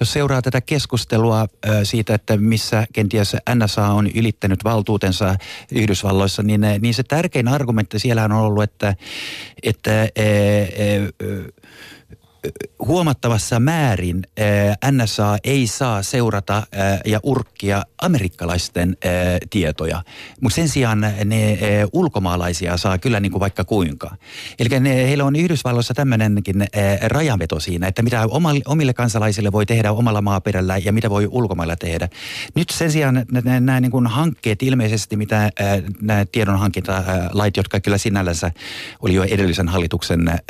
[0.00, 1.46] jos seuraa tätä keskustelua
[1.82, 5.36] siitä, että missä kenties NSA on ylittänyt valtuutensa
[5.72, 8.94] Yhdysvalloissa, niin, niin se tärkein argumentti siellä on ollut, että,
[9.62, 10.08] että
[12.78, 14.22] huomattavassa määrin
[14.90, 16.62] NSA ei saa seurata
[17.04, 18.96] ja urkkia amerikkalaisten
[19.50, 20.02] tietoja,
[20.40, 21.58] mutta sen sijaan ne
[21.92, 24.16] ulkomaalaisia saa kyllä niin kuin vaikka kuinka.
[24.58, 26.66] Eli heillä on Yhdysvalloissa tämmöinenkin
[27.02, 28.22] rajanveto siinä, että mitä
[28.66, 32.08] omille kansalaisille voi tehdä omalla maaperällä ja mitä voi ulkomailla tehdä.
[32.54, 33.26] Nyt sen sijaan
[33.60, 35.50] nämä niin kuin hankkeet ilmeisesti, mitä
[36.00, 38.50] nämä tiedonhankintalait, jotka kyllä sinällänsä
[39.00, 40.40] oli jo edellisen hallituksen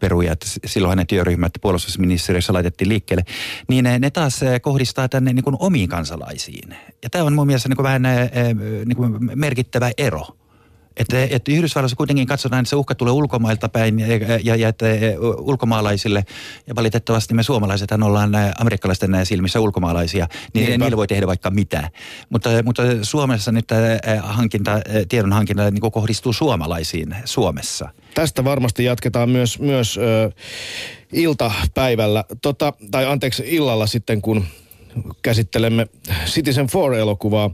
[0.00, 0.36] peruja,
[0.66, 1.04] silloin ne
[1.36, 3.24] työryhmät puolustusministeriössä laitettiin liikkeelle,
[3.68, 6.70] niin ne taas kohdistaa tänne niin kuin omiin kansalaisiin.
[7.02, 8.02] Ja tämä on mun mielestä niin kuin vähän
[8.86, 10.26] niin kuin merkittävä ero.
[10.96, 14.06] Että, että Yhdysvalloissa kuitenkin katsotaan, että se uhka tulee ulkomailta päin ja,
[14.44, 14.86] ja, ja että
[15.38, 16.24] ulkomaalaisille,
[16.66, 20.84] ja valitettavasti me suomalaiset ollaan amerikkalaisten silmissä ulkomaalaisia, niin Niinpä.
[20.84, 21.90] niillä voi tehdä vaikka mitä.
[22.30, 23.68] Mutta, mutta Suomessa nyt
[24.20, 27.88] hankinta, tiedon hankinta niin kohdistuu suomalaisiin Suomessa.
[28.14, 30.30] Tästä varmasti jatketaan myös, myös ö,
[31.12, 34.44] iltapäivällä, tota, tai anteeksi illalla sitten, kun
[35.22, 35.86] käsittelemme
[36.26, 37.50] Citizen 4-elokuvaa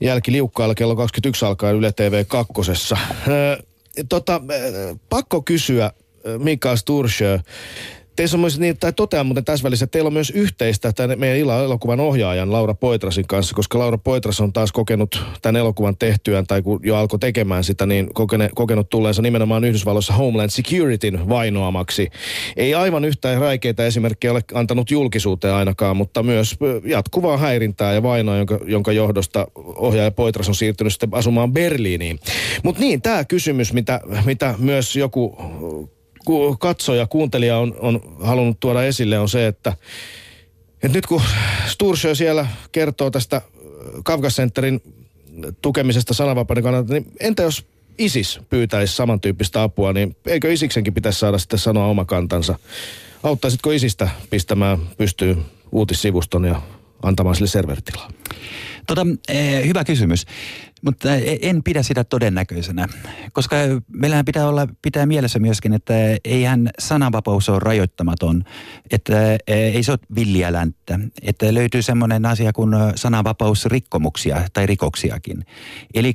[0.00, 2.52] jälkiliukkailla kello 21 alkaen Yle TV 2.
[4.08, 4.40] tota,
[5.08, 5.92] pakko kysyä
[6.38, 7.38] Mikael Stursjö,
[8.18, 11.18] Teissä on myös niin, tai totean muuten tässä välissä, että teillä on myös yhteistä tämän
[11.18, 16.46] meidän elokuvan ohjaajan Laura Poitrasin kanssa, koska Laura Poitras on taas kokenut tämän elokuvan tehtyään,
[16.46, 22.10] tai kun jo alkoi tekemään sitä, niin kokene, kokenut tulleensa nimenomaan Yhdysvalloissa Homeland Securityn vainoamaksi.
[22.56, 28.36] Ei aivan yhtä räikeitä esimerkkejä ole antanut julkisuuteen ainakaan, mutta myös jatkuvaa häirintää ja vainoa,
[28.36, 32.18] jonka, jonka johdosta ohjaaja Poitras on siirtynyt sitten asumaan Berliiniin.
[32.62, 35.36] Mutta niin, tämä kysymys, mitä, mitä myös joku
[36.58, 39.72] katsoja, kuuntelija on, on halunnut tuoda esille, on se, että,
[40.74, 41.22] että nyt kun
[41.66, 43.42] Stursjö siellä kertoo tästä
[44.04, 44.82] Kafka Centerin
[45.62, 47.66] tukemisesta sananvapauden kannalta, niin entä jos
[47.98, 52.58] ISIS pyytäisi samantyyppistä apua, niin eikö ISIKsenkin pitäisi saada sitten sanoa oma kantansa?
[53.22, 56.62] Auttaisitko ISIStä pistämään pystyyn uutissivuston ja
[57.02, 58.10] antamaan sille servertilaa?
[58.86, 60.26] Tota, eh, hyvä kysymys.
[60.82, 61.08] Mutta
[61.42, 62.88] en pidä sitä todennäköisenä,
[63.32, 63.56] koska
[63.92, 68.44] meillähän pitää olla pitää mielessä myöskin, että eihän sananvapaus ole rajoittamaton,
[68.90, 75.44] että ei se ole villiä länttä, että löytyy semmoinen asia kuin sananvapausrikkomuksia tai rikoksiakin.
[75.94, 76.14] Eli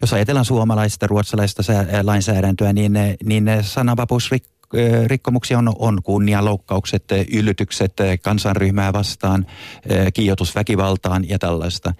[0.00, 1.62] jos ajatellaan suomalaista, ruotsalaista
[2.02, 2.92] lainsäädäntöä, niin,
[3.24, 4.55] niin sananvapausrikkomuksia
[5.06, 7.92] rikkomuksia on, on kunnianloukkaukset, yllytykset
[8.22, 9.46] kansanryhmää vastaan,
[10.14, 11.94] kiihotus väkivaltaan ja tällaista.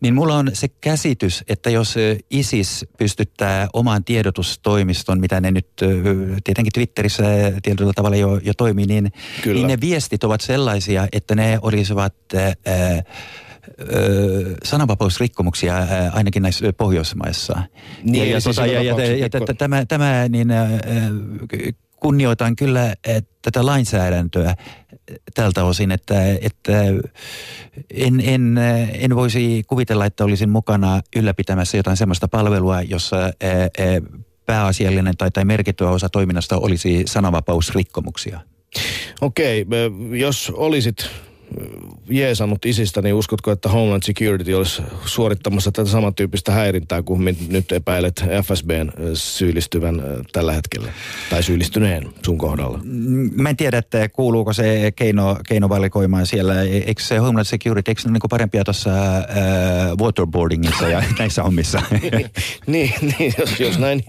[0.00, 1.94] Niin mulla on se käsitys, että jos
[2.30, 5.68] ISIS pystyttää omaan tiedotustoimiston, mitä ne nyt
[6.44, 7.22] tietenkin Twitterissä
[7.62, 9.12] tietyllä tavalla jo, jo toimii, niin,
[9.44, 12.14] niin ne viestit ovat sellaisia, että ne olisivat...
[12.66, 13.02] Ää,
[14.64, 15.74] sananvapausrikkomuksia
[16.12, 17.62] ainakin näissä Pohjoismaissa.
[18.02, 20.48] Niin, ja, ja, siis tota, ja, ja, ja, ja tämä, tämä niin,
[22.02, 22.94] kunnioitan kyllä
[23.42, 24.54] tätä lainsäädäntöä
[25.34, 26.72] tältä osin, että, että
[27.94, 28.58] en, en,
[28.92, 33.16] en voisi kuvitella, että olisin mukana ylläpitämässä jotain sellaista palvelua, jossa
[34.46, 38.40] pääasiallinen tai, tai merkittävä osa toiminnasta olisi sananvapausrikkomuksia.
[39.20, 39.66] Okei,
[40.18, 41.10] jos olisit
[42.10, 48.24] jeesannut isistä, niin uskotko, että Homeland Security olisi suorittamassa tätä samantyyppistä häirintää kuin nyt epäilet
[48.42, 50.92] FSBn syyllistyvän tällä hetkellä?
[51.30, 52.80] Tai syyllistyneen sun kohdalla?
[53.34, 56.62] Mä en tiedä, että kuuluuko se keino, keinovalikoimaan siellä.
[56.62, 59.24] E, eikö se Homeland Security, eikö ne niin parempia tuossa äh,
[60.00, 61.82] waterboardingissa ja näissä hommissa?
[62.66, 64.04] niin, niin jos, jos näin.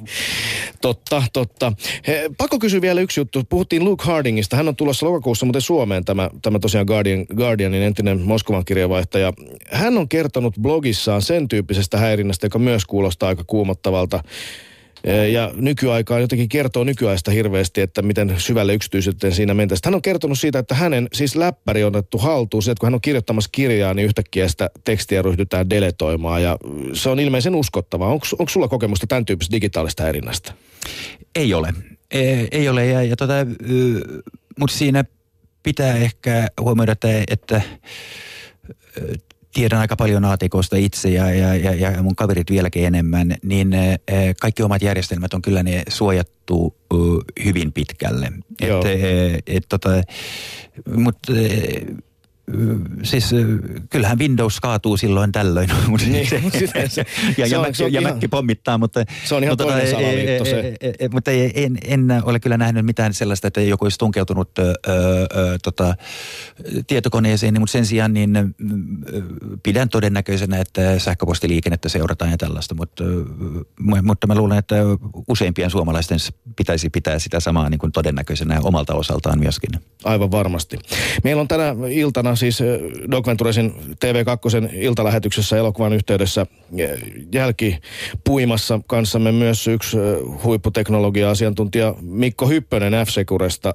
[0.82, 1.74] Totta, totta.
[2.08, 3.44] He, pakko kysyä vielä yksi juttu.
[3.50, 4.56] Puhuttiin Luke Hardingista.
[4.56, 9.34] Hän on tulossa lokakuussa muuten Suomeen, tämä, tämä tosiaan Guardian, Guardianin entinen Moskovan kirjavaihtaja.
[9.72, 14.24] Hän on kertonut blogissaan sen tyyppisestä häirinnästä, joka myös kuulostaa aika kuumottavalta.
[15.32, 19.82] Ja nykyaikaan jotenkin kertoo nykyaista hirveästi, että miten syvälle yksityisyyteen siinä mentäisiin.
[19.86, 22.64] Hän on kertonut siitä, että hänen siis läppäri on otettu haltuun.
[22.64, 26.44] Se, että kun hän on kirjoittamassa kirjaa, niin yhtäkkiä sitä tekstiä ryhdytään deletoimaan.
[26.44, 26.58] Ja
[26.94, 28.10] se on ilmeisen uskottavaa.
[28.10, 30.54] Onko, onko sulla kokemusta tämän tyyppisestä digitaalista häirinnästä?
[31.36, 31.74] Ei ole.
[32.12, 32.86] Ei, ei ole.
[32.86, 33.34] Ja, ja tota,
[34.60, 35.04] mutta siinä
[35.64, 37.62] pitää ehkä huomioida, että, että
[39.54, 43.72] tiedän aika paljon aatikoista itse ja, ja, ja, ja mun kaverit vieläkin enemmän, niin
[44.40, 46.76] kaikki omat järjestelmät on kyllä ne suojattu
[47.46, 48.32] hyvin pitkälle.
[48.62, 49.90] Et, et, et, tota,
[50.96, 51.34] mutta
[53.04, 53.32] siis
[53.90, 55.70] kyllähän Windows kaatuu silloin tällöin.
[56.08, 56.28] Niin,
[57.38, 59.04] ja, ja, Mac, ja Mac pommittaa, mutta...
[59.26, 60.76] Se on ihan mutta, toinen salaliitto se.
[60.82, 64.74] E, e, mutta en, en ole kyllä nähnyt mitään sellaista, että joku olisi tunkeutunut ö,
[64.88, 65.96] ö, tota,
[66.88, 68.48] tietokoneeseen, mutta sen sijaan niin ö,
[69.64, 73.04] pidän todennäköisenä, että sähköpostiliikennettä seurataan ja tällaista, mutta,
[74.04, 74.76] mutta mä luulen, että
[75.28, 76.18] useimpien suomalaisten
[76.56, 79.70] pitäisi pitää sitä samaa niin kuin todennäköisenä omalta osaltaan myöskin.
[80.04, 80.80] Aivan varmasti.
[81.24, 82.60] Meillä on tänä iltana siis
[83.12, 83.74] Doc Venturesin
[84.06, 86.46] TV2 iltalähetyksessä elokuvan yhteydessä
[87.34, 89.98] jälkipuimassa kanssamme myös yksi
[90.44, 93.74] huipputeknologia-asiantuntija Mikko Hyppönen F-Securesta.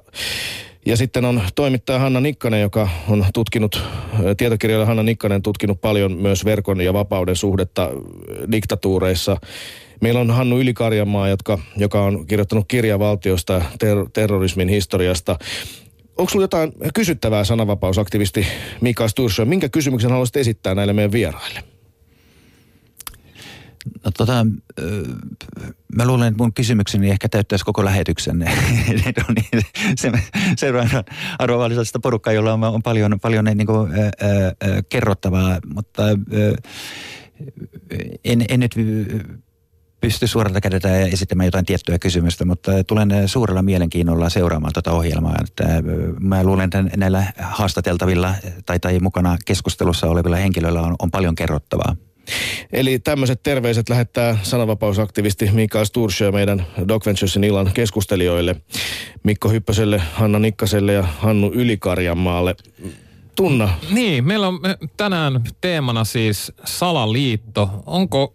[0.85, 3.83] Ja sitten on toimittaja Hanna Nikkanen, joka on tutkinut,
[4.37, 7.89] tietokirjailija Hanna Nikkanen tutkinut paljon myös verkon ja vapauden suhdetta
[8.51, 9.37] diktatuureissa.
[10.01, 15.39] Meillä on Hannu Ylikarjanmaa, jotka, joka on kirjoittanut kirja valtiosta ter- terrorismin historiasta
[16.19, 18.47] onko sulla jotain kysyttävää sananvapausaktivisti
[18.81, 19.45] Mika Sturso?
[19.45, 21.63] Minkä kysymyksen haluaisit esittää näille meidän vieraille?
[24.05, 24.45] No tota,
[25.95, 28.39] mä luulen, että mun kysymykseni ehkä täyttäisi koko lähetyksen.
[29.35, 29.63] niin,
[29.95, 30.11] se,
[30.57, 31.03] seuraavan
[31.39, 36.15] arvovalisesta porukkaa, jolla on, on paljon, paljon niin kuin, ää, ää, kerrottavaa, mutta ää,
[38.25, 38.75] en, en nyt
[40.01, 45.35] pysty suoralta kädeltä esittämään jotain tiettyä kysymystä, mutta tulen suurella mielenkiinnolla seuraamaan tuota ohjelmaa.
[45.41, 45.83] Että
[46.19, 48.33] mä luulen, että näillä haastateltavilla
[48.65, 51.95] tai, tai mukana keskustelussa olevilla henkilöillä on, on paljon kerrottavaa.
[52.73, 58.55] Eli tämmöiset terveiset lähettää sananvapausaktivisti Mikael Stursjö meidän Doc Venturesin illan keskustelijoille.
[59.23, 62.55] Mikko Hyppöselle, Hanna Nikkaselle ja Hannu Ylikarjanmaalle.
[63.39, 63.69] Tunna.
[63.91, 64.59] Niin, meillä on
[64.97, 67.83] tänään teemana siis salaliitto.
[67.85, 68.33] Onko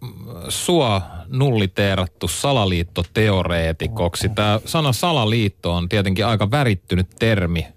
[0.49, 4.29] sua nulliteerattu salaliittoteoreetikoksi?
[4.29, 7.67] Tämä sana salaliitto on tietenkin aika värittynyt termi.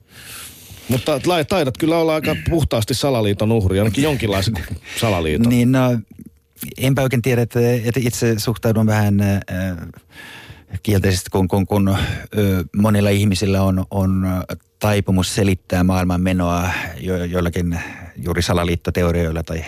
[0.89, 4.55] Mutta taidat kyllä olla aika puhtaasti salaliiton uhri, ainakin jonkinlaisen
[5.01, 5.49] salaliiton.
[5.49, 5.99] Niin, no,
[6.79, 9.41] enpä oikein tiedä, että, että itse suhtaudun vähän äh,
[10.83, 11.97] kielteisesti, kun, kun, kun
[12.77, 14.27] monilla ihmisillä on, on
[14.79, 17.81] taipumus selittää maailman menoa jo, joillakin
[18.17, 19.65] juuri salaliittoteorioilla tai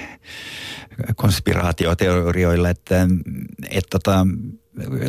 [1.17, 3.09] konspiraatioteorioilla, että,
[3.71, 4.27] että tota,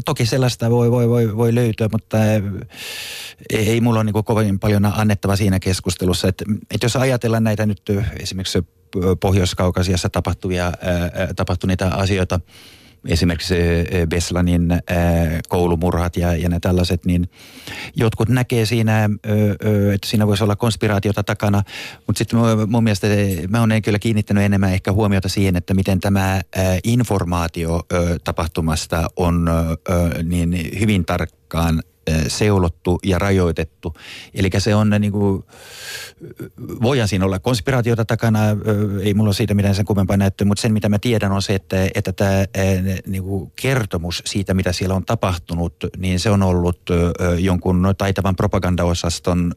[0.05, 2.17] toki sellaista voi, voi, voi, voi löytyä, mutta
[3.49, 6.27] ei mulla ole niin kovin paljon annettava siinä keskustelussa.
[6.27, 7.81] Että, että jos ajatellaan näitä nyt
[8.19, 8.59] esimerkiksi
[9.19, 10.71] Pohjois-Kaukasiassa tapahtuvia,
[11.35, 12.39] tapahtuneita asioita,
[13.07, 13.55] esimerkiksi
[14.09, 14.69] Beslanin
[15.49, 17.29] koulumurhat ja, ja ne tällaiset, niin
[17.95, 19.09] jotkut näkee siinä,
[19.93, 21.63] että siinä voisi olla konspiraatiota takana,
[22.07, 23.07] mutta sitten mun mielestä
[23.49, 26.41] mä olen kyllä kiinnittänyt enemmän ehkä huomiota siihen, että miten tämä
[26.83, 27.81] informaatio
[28.23, 29.49] tapahtumasta on
[30.23, 31.83] niin hyvin tarkkaan
[32.27, 33.95] seulottu ja rajoitettu.
[34.33, 35.43] Eli se on niin kuin,
[36.81, 38.39] voidaan siinä olla konspiraatiota takana,
[39.01, 41.89] ei mulla siitä mitään sen kummempaa näyttöä, mutta sen mitä mä tiedän on se, että,
[41.95, 42.45] että tämä
[43.07, 46.81] niin kuin kertomus siitä, mitä siellä on tapahtunut, niin se on ollut
[47.39, 49.53] jonkun taitavan propagandaosaston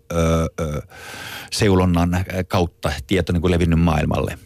[1.53, 4.39] seulonnan kautta tieto niin kuin levinnyt maailmalle.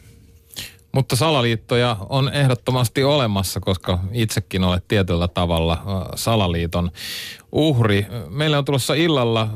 [0.92, 5.82] Mutta salaliittoja on ehdottomasti olemassa, koska itsekin olet tietyllä tavalla
[6.14, 6.90] salaliiton
[7.52, 8.06] uhri.
[8.28, 9.48] Meillä on tulossa illalla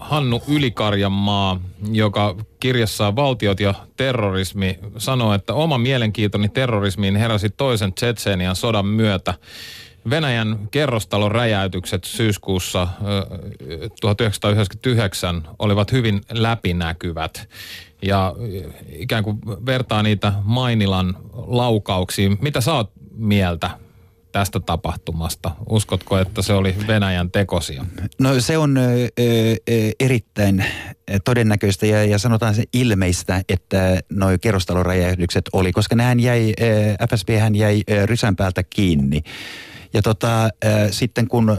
[0.00, 1.60] Hannu Ylikarjanmaa,
[1.92, 9.34] joka kirjassaan Valtiot ja terrorismi sanoo, että oma mielenkiintoni terrorismiin heräsi toisen Tsetseenian sodan myötä.
[10.10, 12.88] Venäjän kerrostalon räjäytykset syyskuussa
[14.00, 17.48] 1999 olivat hyvin läpinäkyvät
[18.02, 18.34] ja
[18.92, 22.38] ikään kuin vertaa niitä Mainilan laukauksiin.
[22.40, 23.70] Mitä sä oot mieltä
[24.32, 25.50] tästä tapahtumasta?
[25.68, 27.84] Uskotko, että se oli Venäjän tekosia?
[28.18, 29.24] No se on ö, ö,
[30.00, 30.64] erittäin
[31.24, 36.54] todennäköistä ja, ja sanotaan se ilmeistä, että nuo kerrostaloräjähdykset oli, koska nehän jäi,
[37.10, 39.22] FSB hän jäi rysän päältä kiinni.
[39.92, 40.50] Ja tota, äh,
[40.90, 41.56] sitten kun äh,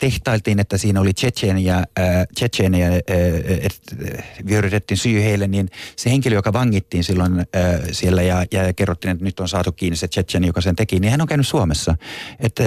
[0.00, 1.84] tehtailtiin, että siinä oli Tsetseniä, äh,
[2.34, 2.94] Tsetseniä äh,
[4.16, 7.46] äh, vyörytettiin syy heille, niin se henkilö, joka vangittiin silloin äh,
[7.92, 11.10] siellä ja, ja kerrottiin, että nyt on saatu kiinni se Tsetseni, joka sen teki, niin
[11.10, 11.96] hän on käynyt Suomessa.
[12.40, 12.64] Että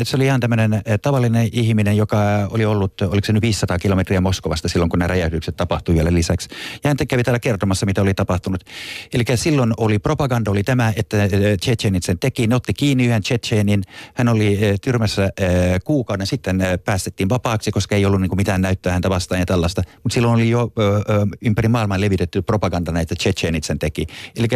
[0.00, 4.20] et se oli ihan tämmöinen tavallinen ihminen, joka oli ollut, oliko se nyt 500 kilometriä
[4.20, 6.48] Moskovasta silloin, kun nämä räjähdykset tapahtui vielä lisäksi.
[6.84, 8.64] Ja hän kävi täällä kertomassa, mitä oli tapahtunut.
[9.12, 11.16] Eli silloin oli propaganda, oli tämä, että
[11.60, 12.46] Tsetsenit sen teki.
[12.46, 13.82] Ne otti kiinni yhden Tsetsenin.
[14.14, 18.36] Hän oli Eh, tyrmässä eh, kuukauden sitten eh, päästettiin vapaaksi, koska ei ollut niin kuin
[18.36, 19.82] mitään näyttöä häntä vastaan ja tällaista.
[20.02, 20.72] Mutta silloin oli jo
[21.42, 24.06] ympäri maailmaa levitetty propaganda näitä Chechenit sen teki.
[24.36, 24.48] Eli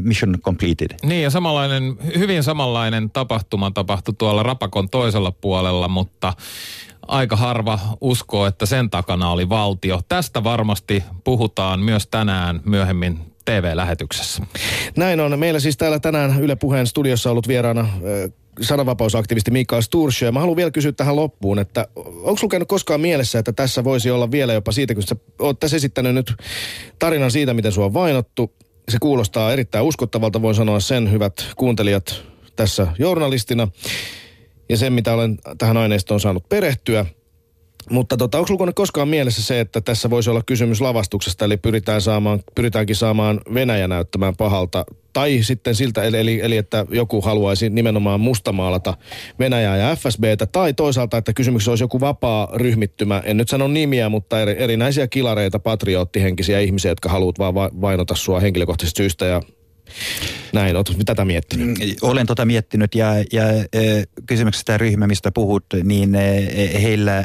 [0.00, 0.94] mission completed.
[1.02, 6.32] Niin ja samanlainen, hyvin samanlainen tapahtuma tapahtui tuolla Rapakon toisella puolella, mutta
[7.08, 10.00] aika harva uskoo, että sen takana oli valtio.
[10.08, 14.42] Tästä varmasti puhutaan myös tänään myöhemmin TV-lähetyksessä.
[14.96, 15.38] Näin on.
[15.38, 17.88] Meillä siis täällä tänään Yle Puheen studiossa ollut vieraana
[18.60, 20.32] sananvapausaktivisti Mikael Stursjö.
[20.32, 24.10] Mä haluan vielä kysyä tähän loppuun, että onko sulla käynyt koskaan mielessä, että tässä voisi
[24.10, 26.34] olla vielä jopa siitä, kun sä oot tässä esittänyt nyt
[26.98, 28.52] tarinan siitä, miten sua on vainottu.
[28.88, 32.22] Se kuulostaa erittäin uskottavalta, voin sanoa sen, hyvät kuuntelijat,
[32.56, 33.68] tässä journalistina.
[34.68, 37.06] Ja sen, mitä olen tähän aineistoon saanut perehtyä–
[37.90, 42.00] mutta tota, onko lukunut koskaan mielessä se, että tässä voisi olla kysymys lavastuksesta, eli pyritään
[42.00, 47.70] saamaan, pyritäänkin saamaan Venäjä näyttämään pahalta, tai sitten siltä, eli, eli, eli että joku haluaisi
[47.70, 48.94] nimenomaan mustamaalata
[49.38, 54.08] Venäjää ja FSBtä, tai toisaalta, että kysymyksessä olisi joku vapaa ryhmittymä, en nyt sano nimiä,
[54.08, 59.42] mutta eri, erinäisiä kilareita, patrioottihenkisiä ihmisiä, jotka haluat vaan vainota sua henkilökohtaisesta syystä ja
[60.52, 61.66] näin, oletko tätä miettinyt?
[61.66, 63.44] Mm, olen tota miettinyt ja, ja
[64.26, 66.14] kysymyksessä tämä ryhmä, mistä puhut, niin
[66.82, 67.24] heillä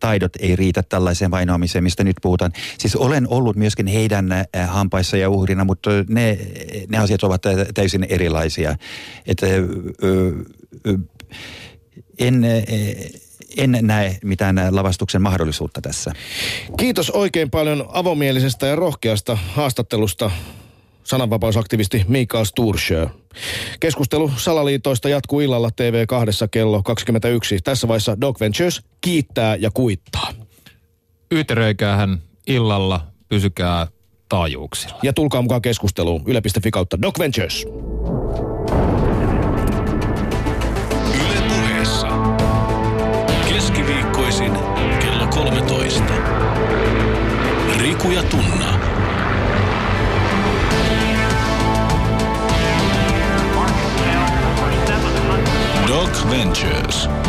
[0.00, 2.52] taidot ei riitä tällaiseen vainoamiseen, mistä nyt puhutaan.
[2.78, 6.38] Siis olen ollut myöskin heidän eh, hampaissa ja uhrina, mutta ne,
[6.88, 7.42] ne asiat ovat
[7.74, 8.76] täysin erilaisia.
[9.26, 9.46] Että,
[12.18, 12.46] en,
[13.56, 16.12] en näe mitään lavastuksen mahdollisuutta tässä.
[16.76, 20.30] Kiitos oikein paljon avomielisestä ja rohkeasta haastattelusta
[21.08, 23.06] sananvapausaktivisti Mikael Stursjö.
[23.80, 27.58] Keskustelu salaliitoista jatkuu illalla TV2 kello 21.
[27.64, 30.32] Tässä vaiheessa Doc Ventures kiittää ja kuittaa.
[31.96, 33.86] hän illalla, pysykää
[34.28, 34.98] taajuuksilla.
[35.02, 37.66] Ja tulkaa mukaan keskusteluun yle.fi kautta Doc Ventures.
[41.14, 42.08] Yle puheessa.
[43.48, 44.52] Keskiviikkoisin
[45.00, 46.04] kello 13.
[47.78, 48.67] Riku ja Tunna.
[55.88, 57.27] Doc Ventures.